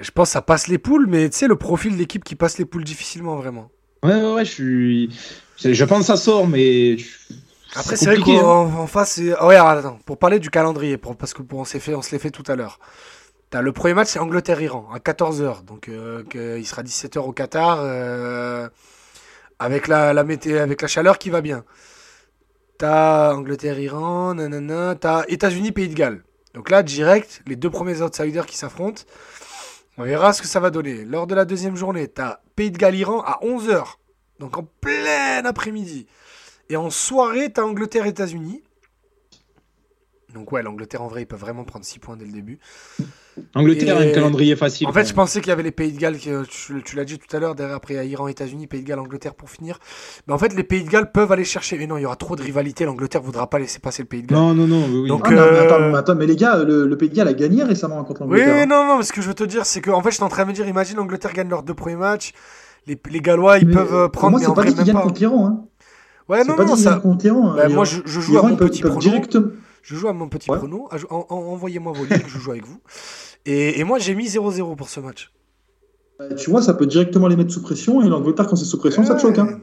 Je 0.00 0.10
pense 0.12 0.28
que 0.28 0.32
ça 0.34 0.42
passe 0.42 0.68
les 0.68 0.78
poules, 0.78 1.06
mais 1.08 1.28
tu 1.28 1.38
sais, 1.38 1.48
le 1.48 1.56
profil 1.56 1.92
de 1.94 1.98
l'équipe 1.98 2.22
qui 2.22 2.36
passe 2.36 2.58
les 2.58 2.64
poules 2.64 2.84
difficilement, 2.84 3.34
vraiment. 3.36 3.70
Ouais, 4.04 4.14
ouais, 4.14 4.32
ouais, 4.34 4.44
je 4.44 4.50
suis. 4.52 5.10
Je 5.58 5.84
pense 5.84 6.00
que 6.00 6.04
ça 6.06 6.16
sort, 6.16 6.46
mais. 6.46 6.96
Après, 7.76 7.96
c'est 7.96 8.06
vrai 8.06 8.18
qu'en 8.18 8.82
hein. 8.82 8.86
face, 8.86 9.12
c'est. 9.12 9.32
Oh, 9.40 9.46
regarde, 9.46 9.78
attends, 9.78 9.98
pour 10.04 10.18
parler 10.18 10.38
du 10.38 10.50
calendrier, 10.50 10.96
pour- 10.96 11.16
parce 11.16 11.34
que 11.34 11.42
pour, 11.42 11.58
on 11.60 11.64
s'est 11.64 11.80
fait, 11.80 11.94
on 11.94 12.02
se 12.02 12.12
l'est 12.12 12.18
fait 12.18 12.30
tout 12.30 12.44
à 12.46 12.54
l'heure. 12.56 12.78
T'as 13.50 13.62
le 13.62 13.72
premier 13.72 13.94
match, 13.94 14.08
c'est 14.08 14.18
Angleterre-Iran, 14.18 14.88
à 14.92 14.98
14h. 14.98 15.64
Donc, 15.64 15.88
euh, 15.88 16.22
il 16.58 16.66
sera 16.66 16.82
17h 16.82 17.18
au 17.18 17.32
Qatar, 17.32 17.78
euh, 17.82 18.68
avec, 19.58 19.86
la, 19.88 20.12
la 20.12 20.24
mété- 20.24 20.58
avec 20.58 20.82
la 20.82 20.88
chaleur 20.88 21.18
qui 21.18 21.30
va 21.30 21.40
bien. 21.40 21.64
T'as 22.78 23.32
Angleterre-Iran, 23.34 24.34
nanana. 24.34 24.96
T'as 24.96 25.24
États-Unis-Pays 25.28 25.88
de 25.88 25.94
Galles. 25.94 26.22
Donc 26.54 26.70
là, 26.70 26.82
direct, 26.82 27.42
les 27.46 27.56
deux 27.56 27.70
premiers 27.70 28.02
outsiders 28.02 28.46
qui 28.46 28.56
s'affrontent. 28.56 29.02
On 29.98 30.02
verra 30.02 30.32
ce 30.32 30.42
que 30.42 30.48
ça 30.48 30.58
va 30.60 30.70
donner. 30.70 31.04
Lors 31.04 31.26
de 31.28 31.34
la 31.36 31.44
deuxième 31.44 31.76
journée, 31.76 32.08
t'as 32.08 32.38
Pays 32.56 32.70
de 32.72 32.78
Galles-Iran 32.78 33.22
à 33.24 33.38
11h. 33.42 33.98
Donc 34.40 34.56
en 34.58 34.66
plein 34.80 35.44
après-midi. 35.44 36.06
Et 36.70 36.76
en 36.76 36.90
soirée, 36.90 37.52
t'as 37.52 37.62
Angleterre-États-Unis. 37.62 38.62
Donc 40.34 40.50
ouais, 40.50 40.62
l'Angleterre 40.62 41.02
en 41.02 41.06
vrai, 41.08 41.22
ils 41.22 41.26
peuvent 41.26 41.38
vraiment 41.38 41.62
prendre 41.64 41.84
6 41.84 42.00
points 42.00 42.16
dès 42.16 42.24
le 42.24 42.32
début. 42.32 42.58
Angleterre 43.54 43.98
a 43.98 44.04
Et- 44.04 44.10
un 44.10 44.14
calendrier 44.14 44.56
facile. 44.56 44.86
En 44.88 44.92
fait, 44.92 45.04
je 45.06 45.14
pensais 45.14 45.40
qu'il 45.40 45.48
y 45.50 45.52
avait 45.52 45.62
les 45.62 45.70
Pays 45.70 45.92
de 45.92 45.98
Galles, 45.98 46.18
que 46.18 46.44
tu, 46.44 46.82
tu 46.84 46.96
l'as 46.96 47.04
dit 47.04 47.18
tout 47.18 47.36
à 47.36 47.38
l'heure, 47.40 47.54
derrière 47.54 47.76
après 47.76 47.94
il 47.94 47.96
y 47.98 48.00
a 48.00 48.04
Iran, 48.04 48.26
États-Unis, 48.26 48.66
Pays 48.66 48.82
de 48.82 48.86
Galles, 48.88 48.98
Angleterre 48.98 49.34
pour 49.34 49.48
finir. 49.50 49.78
Mais 50.26 50.32
en 50.34 50.38
fait, 50.38 50.52
les 50.54 50.64
Pays 50.64 50.82
de 50.82 50.88
Galles 50.90 51.12
peuvent 51.12 51.30
aller 51.30 51.44
chercher. 51.44 51.78
Mais 51.78 51.86
non, 51.86 51.98
il 51.98 52.02
y 52.02 52.06
aura 52.06 52.16
trop 52.16 52.34
de 52.34 52.42
rivalité, 52.42 52.84
l'Angleterre 52.84 53.22
voudra 53.22 53.48
pas 53.48 53.60
laisser 53.60 53.78
passer 53.78 54.02
le 54.02 54.08
Pays 54.08 54.22
de 54.22 54.26
Galles. 54.28 54.38
Non, 54.38 54.54
non, 54.54 54.66
non. 54.66 54.86
oui, 54.86 55.00
oui. 55.02 55.08
Donc, 55.08 55.22
Ah, 55.26 55.30
non, 55.30 55.36
mais 55.36 55.42
euh, 55.42 55.64
attends, 55.66 55.80
mais 55.90 55.96
attends, 55.98 56.14
mais 56.16 56.26
les 56.26 56.36
gars, 56.36 56.56
le, 56.64 56.86
le 56.86 56.96
Pays 56.98 57.10
de 57.10 57.14
Galles 57.14 57.28
a 57.28 57.32
gagné 57.34 57.62
récemment 57.62 58.02
contre 58.04 58.22
l'Angleterre. 58.22 58.54
oui, 58.62 58.66
non, 58.66 58.86
non, 58.86 58.98
mais 58.98 59.04
ce 59.04 59.12
que 59.12 59.20
je 59.22 59.28
veux 59.28 59.34
te 59.34 59.44
dire, 59.44 59.66
c'est 59.66 59.80
que 59.80 59.90
en 59.90 60.02
fait, 60.02 60.10
je 60.10 60.16
suis 60.16 60.24
en 60.24 60.28
train 60.28 60.42
de 60.44 60.48
me 60.48 60.52
dire, 60.54 60.66
imagine 60.66 60.96
l'Angleterre 60.96 61.32
gagne 61.32 61.48
leurs 61.48 61.62
deux 61.62 61.74
premiers 61.74 61.96
matchs. 61.96 62.32
Les, 62.86 62.98
les 63.10 63.20
Gallois, 63.20 63.58
ils 63.58 63.66
Mais, 63.68 63.74
peuvent 63.74 63.94
euh, 63.94 64.08
prendre, 64.08 64.32
moi, 64.32 64.40
c'est 64.40 64.54
pas 64.54 64.64
dit 64.64 64.74
qu'ils 64.74 64.84
gagnent 64.84 65.02
contre 65.02 65.18
l'Iran. 65.20 65.46
Hein. 65.46 65.64
Ouais, 66.28 66.42
C'est 66.42 66.48
non, 66.48 66.56
pas 66.56 66.64
non, 66.64 66.70
dit 66.70 66.74
qu'ils 66.76 66.84
ça. 66.84 66.90
gagnent 66.90 67.00
contre 67.02 67.24
l'Iran. 67.24 67.48
hein. 67.50 67.54
Bah, 67.56 67.68
moi, 67.68 67.68
L'Iran- 67.68 67.84
je, 67.84 68.00
je 68.04 68.20
joue 68.20 68.38
à 68.38 68.42
mon 68.42 68.56
petit 68.56 68.80
prono. 68.82 68.98
directement. 68.98 69.46
Je 69.82 69.94
joue 69.96 70.08
à 70.08 70.12
mon 70.12 70.28
petit 70.28 70.50
Ouais. 70.50 70.58
prono. 70.58 70.88
Ah, 70.90 70.96
je- 70.98 71.06
en- 71.10 71.26
en- 71.28 71.34
Envoyez-moi 71.52 71.92
vos 71.92 72.04
lignes, 72.04 72.22
je 72.26 72.38
joue 72.38 72.50
avec 72.52 72.66
vous. 72.66 72.78
Et, 73.46 73.78
et 73.80 73.84
moi, 73.84 73.98
j'ai 73.98 74.14
mis 74.14 74.26
0-0 74.28 74.76
pour 74.76 74.88
ce 74.88 75.00
match. 75.00 75.30
Bah, 76.18 76.34
Tu 76.34 76.48
vois, 76.50 76.62
ça 76.62 76.74
peut 76.74 76.86
directement 76.86 77.26
les 77.28 77.36
mettre 77.36 77.52
sous 77.52 77.60
pression 77.62 78.00
et 78.02 78.08
l'Angleterre, 78.08 78.46
quand 78.46 78.56
c'est 78.56 78.64
sous 78.64 78.78
pression, 78.78 79.04
ça 79.04 79.14
te 79.14 79.20
choque. 79.22 79.38
Hein. 79.38 79.58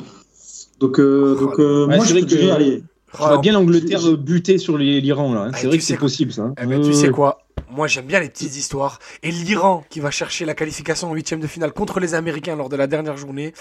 Donc, 0.80 1.00
euh, 1.00 1.36
donc 1.40 1.60
euh, 1.60 1.86
Ouais, 1.88 1.96
moi, 1.98 2.06
je 2.06 2.14
dirais, 2.16 2.26
que- 2.28 2.52
allez, 2.52 2.84
Je 3.14 3.18
vois 3.18 3.38
bien 3.40 3.54
l'Angleterre 3.54 4.02
buter 4.18 4.58
sur 4.58 4.78
les- 4.78 5.02
l'Iran 5.02 5.34
là. 5.34 5.42
hein. 5.42 5.52
Ah, 5.54 5.58
C'est 5.58 5.68
vrai 5.68 5.78
que 5.78 5.84
c'est 5.84 5.98
possible 5.98 6.32
ça. 6.32 6.44
hein. 6.44 6.54
Eh 6.62 6.66
ben, 6.66 6.82
tu 6.82 6.88
Ouais, 6.88 6.94
sais 6.94 7.10
quoi 7.10 7.40
Moi, 7.72 7.88
j'aime 7.88 8.06
bien 8.06 8.20
les 8.20 8.30
petites 8.30 8.58
histoires. 8.58 9.00
Et 9.24 9.32
l'Iran 9.32 9.84
qui 9.90 10.02
va 10.02 10.12
chercher 10.12 10.46
la 10.46 10.54
qualification 10.54 11.10
en 11.10 11.14
huitième 11.14 11.40
de 11.40 11.48
finale 11.48 11.72
contre 11.72 12.00
les 12.00 12.14
Américains 12.14 12.56
lors 12.56 12.70
de 12.70 12.76
la 12.76 12.88
dernière 12.88 13.18
journée. 13.18 13.54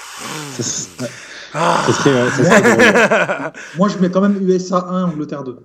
Ah 1.55 1.83
ça 1.87 1.93
serait, 1.93 2.31
serait 2.31 2.63
drôle. 2.63 3.53
moi, 3.77 3.89
je 3.89 3.99
mets 3.99 4.11
quand 4.11 4.21
même 4.21 4.49
USA 4.49 4.85
1, 4.89 5.05
Angleterre 5.05 5.45
2. 5.45 5.59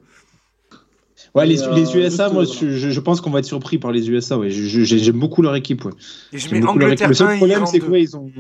Ouais, 1.34 1.46
les, 1.46 1.62
euh, 1.64 1.76
USA, 1.96 2.30
moi, 2.30 2.44
euh, 2.44 2.78
je, 2.78 3.00
pense 3.02 3.20
qu'on 3.20 3.30
va 3.30 3.40
être 3.40 3.46
surpris 3.46 3.78
par 3.78 3.92
les 3.92 4.10
USA. 4.10 4.38
Ouais. 4.38 4.50
J'aime 4.50 5.20
beaucoup 5.20 5.42
leur 5.42 5.56
équipe. 5.56 5.84
Ouais. 5.84 5.92
Et 6.32 6.38
je 6.38 6.50
mets 6.50 6.62
beaucoup 6.62 6.80
leur 6.80 6.92
équipe. 6.92 7.08
Le 7.08 7.14
seul 7.14 7.28
1 7.28 7.32
et 7.34 7.38
problème, 7.38 7.66
c'est 7.66 7.80
que 7.80 7.86
2. 7.86 7.92
ouais, 7.92 8.04
ils 8.04 8.16
ont, 8.16 8.32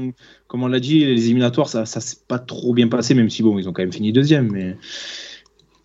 comme 0.47 0.63
on 0.63 0.67
l'a 0.67 0.79
dit, 0.79 1.03
les 1.03 1.25
éliminatoires, 1.25 1.67
ça, 1.67 1.85
ça 1.85 1.99
s'est 1.99 2.17
pas 2.27 2.39
trop 2.39 2.73
bien 2.73 2.87
passé, 2.87 3.13
même 3.13 3.29
si 3.29 3.43
bon, 3.43 3.59
ils 3.59 3.67
ont 3.67 3.73
quand 3.73 3.81
même 3.81 3.91
fini 3.91 4.13
deuxième. 4.13 4.49
Mais 4.49 4.77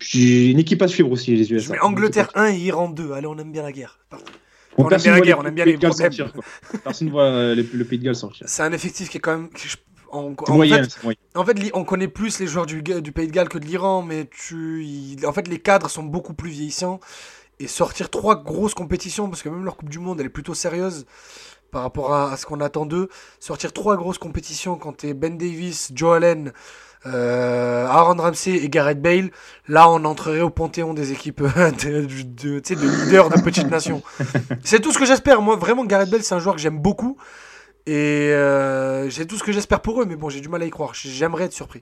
j'ai 0.01 0.49
une 0.51 0.59
équipe 0.59 0.81
à 0.81 0.87
suivre 0.87 1.11
aussi, 1.11 1.35
les 1.35 1.51
USA. 1.51 1.73
Angleterre 1.83 2.29
1 2.35 2.47
et 2.53 2.57
Iran 2.57 2.89
2. 2.89 3.11
Allez, 3.13 3.27
on 3.27 3.37
aime 3.37 3.51
bien 3.51 3.63
la 3.63 3.71
guerre. 3.71 3.99
On 4.77 4.89
aime 4.89 5.01
bien 5.01 5.11
la 5.13 5.21
guerre, 5.21 5.39
on 5.39 5.45
aime 5.45 5.53
bien 5.55 5.65
les 5.65 5.73
problèmes. 5.77 6.11
sortir. 6.11 6.33
Personne 6.83 7.07
ne 7.07 7.11
voit 7.11 7.23
euh, 7.25 7.55
le, 7.55 7.65
le 7.73 7.85
Pays 7.85 7.99
de 7.99 8.05
Galles 8.05 8.15
sortir. 8.15 8.47
C'est 8.49 8.63
un 8.63 8.71
effectif 8.71 9.09
qui 9.09 9.17
est 9.17 9.21
quand 9.21 9.37
même. 9.37 9.49
En, 10.13 10.33
moyen, 10.49 10.83
fait, 10.83 11.03
moyen. 11.03 11.17
en 11.35 11.45
fait, 11.45 11.71
on 11.73 11.85
connaît 11.85 12.09
plus 12.09 12.39
les 12.39 12.47
joueurs 12.47 12.65
du, 12.65 12.81
du 12.83 13.11
Pays 13.13 13.27
de 13.27 13.31
Galles 13.31 13.47
que 13.47 13.57
de 13.57 13.65
l'Iran, 13.65 14.01
mais 14.01 14.27
tu, 14.29 14.83
il- 14.83 15.25
en 15.25 15.31
fait, 15.31 15.47
les 15.47 15.59
cadres 15.59 15.89
sont 15.89 16.03
beaucoup 16.03 16.33
plus 16.33 16.49
vieillissants. 16.49 16.99
Et 17.59 17.67
sortir 17.67 18.09
trois 18.09 18.41
grosses 18.43 18.73
compétitions, 18.73 19.29
parce 19.29 19.41
que 19.43 19.47
même 19.49 19.63
leur 19.63 19.77
Coupe 19.77 19.89
du 19.89 19.99
Monde, 19.99 20.19
elle 20.19 20.25
est 20.25 20.29
plutôt 20.29 20.53
sérieuse 20.55 21.05
par 21.71 21.83
rapport 21.83 22.13
à, 22.13 22.31
à 22.33 22.37
ce 22.37 22.45
qu'on 22.45 22.59
attend 22.59 22.85
d'eux. 22.85 23.07
Sortir 23.39 23.71
trois 23.71 23.95
grosses 23.95 24.17
compétitions 24.17 24.75
quand 24.75 24.93
t'es 24.97 25.13
Ben 25.13 25.37
Davis, 25.37 25.91
Joe 25.93 26.15
Allen, 26.17 26.51
euh, 27.05 27.87
Aaron 27.87 28.21
Ramsey 28.21 28.57
et 28.57 28.69
Gareth 28.69 29.01
Bale, 29.01 29.31
là, 29.67 29.89
on 29.89 30.05
entrerait 30.05 30.41
au 30.41 30.49
panthéon 30.49 30.93
des 30.93 31.11
équipes 31.11 31.41
de, 31.83 32.05
de, 32.05 33.03
leaders 33.03 33.29
de 33.29 33.41
petites 33.41 33.69
nations. 33.69 34.03
C'est 34.63 34.79
tout 34.79 34.91
ce 34.91 34.99
que 34.99 35.05
j'espère. 35.05 35.41
Moi, 35.41 35.55
vraiment, 35.55 35.85
Gareth 35.85 36.09
Bale, 36.09 36.23
c'est 36.23 36.35
un 36.35 36.39
joueur 36.39 36.55
que 36.55 36.61
j'aime 36.61 36.79
beaucoup. 36.79 37.17
Et 37.87 38.29
euh, 38.31 39.09
c'est 39.09 39.25
tout 39.25 39.37
ce 39.37 39.43
que 39.43 39.51
j'espère 39.51 39.81
pour 39.81 40.01
eux, 40.01 40.05
mais 40.05 40.15
bon, 40.15 40.29
j'ai 40.29 40.39
du 40.39 40.49
mal 40.49 40.61
à 40.61 40.65
y 40.65 40.69
croire. 40.69 40.93
J'aimerais 40.93 41.45
être 41.45 41.53
surpris. 41.53 41.81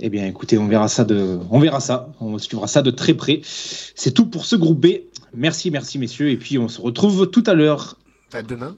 Eh 0.00 0.08
bien, 0.08 0.26
écoutez, 0.26 0.58
on 0.58 0.66
verra 0.66 0.88
ça 0.88 1.04
de, 1.04 1.38
on 1.50 1.60
verra 1.60 1.78
ça, 1.78 2.08
on 2.20 2.36
suivra 2.38 2.66
ça 2.66 2.82
de 2.82 2.90
très 2.90 3.14
près. 3.14 3.42
C'est 3.44 4.12
tout 4.12 4.26
pour 4.26 4.44
ce 4.44 4.56
groupe 4.56 4.80
B. 4.80 5.02
Merci, 5.34 5.70
merci 5.70 5.98
messieurs, 5.98 6.30
et 6.30 6.36
puis 6.36 6.58
on 6.58 6.68
se 6.68 6.80
retrouve 6.80 7.30
tout 7.30 7.44
à 7.46 7.54
l'heure. 7.54 7.96
Enfin, 8.34 8.42
demain. 8.48 8.74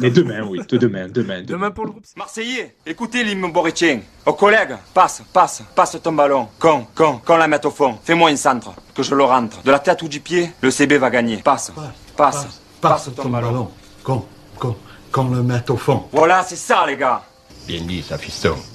Mais 0.00 0.10
demain, 0.10 0.42
oui, 0.48 0.60
de 0.66 0.78
demain, 0.78 1.08
demain. 1.08 1.42
Demain 1.42 1.70
pour 1.70 1.84
le 1.84 1.90
groupe. 1.90 2.04
Marseillais, 2.16 2.74
écoutez 2.86 3.22
l'hymne 3.22 3.52
boritien. 3.52 4.00
Aux 4.24 4.32
collègues, 4.32 4.76
passe, 4.94 5.22
passe, 5.30 5.62
passe 5.74 5.98
ton 6.02 6.12
ballon. 6.12 6.48
Con, 6.58 6.86
con, 6.94 7.20
qu'on 7.22 7.36
la 7.36 7.46
mette 7.46 7.66
au 7.66 7.70
fond. 7.70 7.98
Fais-moi 8.02 8.30
un 8.30 8.36
centre, 8.36 8.72
que 8.94 9.02
je 9.02 9.14
le 9.14 9.24
rentre. 9.24 9.62
De 9.62 9.70
la 9.70 9.78
tête 9.78 10.00
ou 10.00 10.08
du 10.08 10.20
pied, 10.20 10.50
le 10.62 10.70
CB 10.70 10.96
va 10.96 11.10
gagner. 11.10 11.36
Passe, 11.36 11.70
passe, 12.16 12.46
passe, 12.80 13.10
ton, 13.14 13.28
ballon. 13.28 13.70
Qu'on, 14.02 14.24
qu'on, 14.58 14.74
qu'on 15.12 15.28
le 15.28 15.42
mette 15.42 15.68
au 15.68 15.76
fond. 15.76 16.04
Voilà, 16.10 16.42
c'est 16.42 16.56
ça 16.56 16.86
les 16.86 16.96
gars. 16.96 17.22
Bien 17.68 17.82
dit, 17.82 18.02
ça, 18.02 18.16
fiston. 18.16 18.56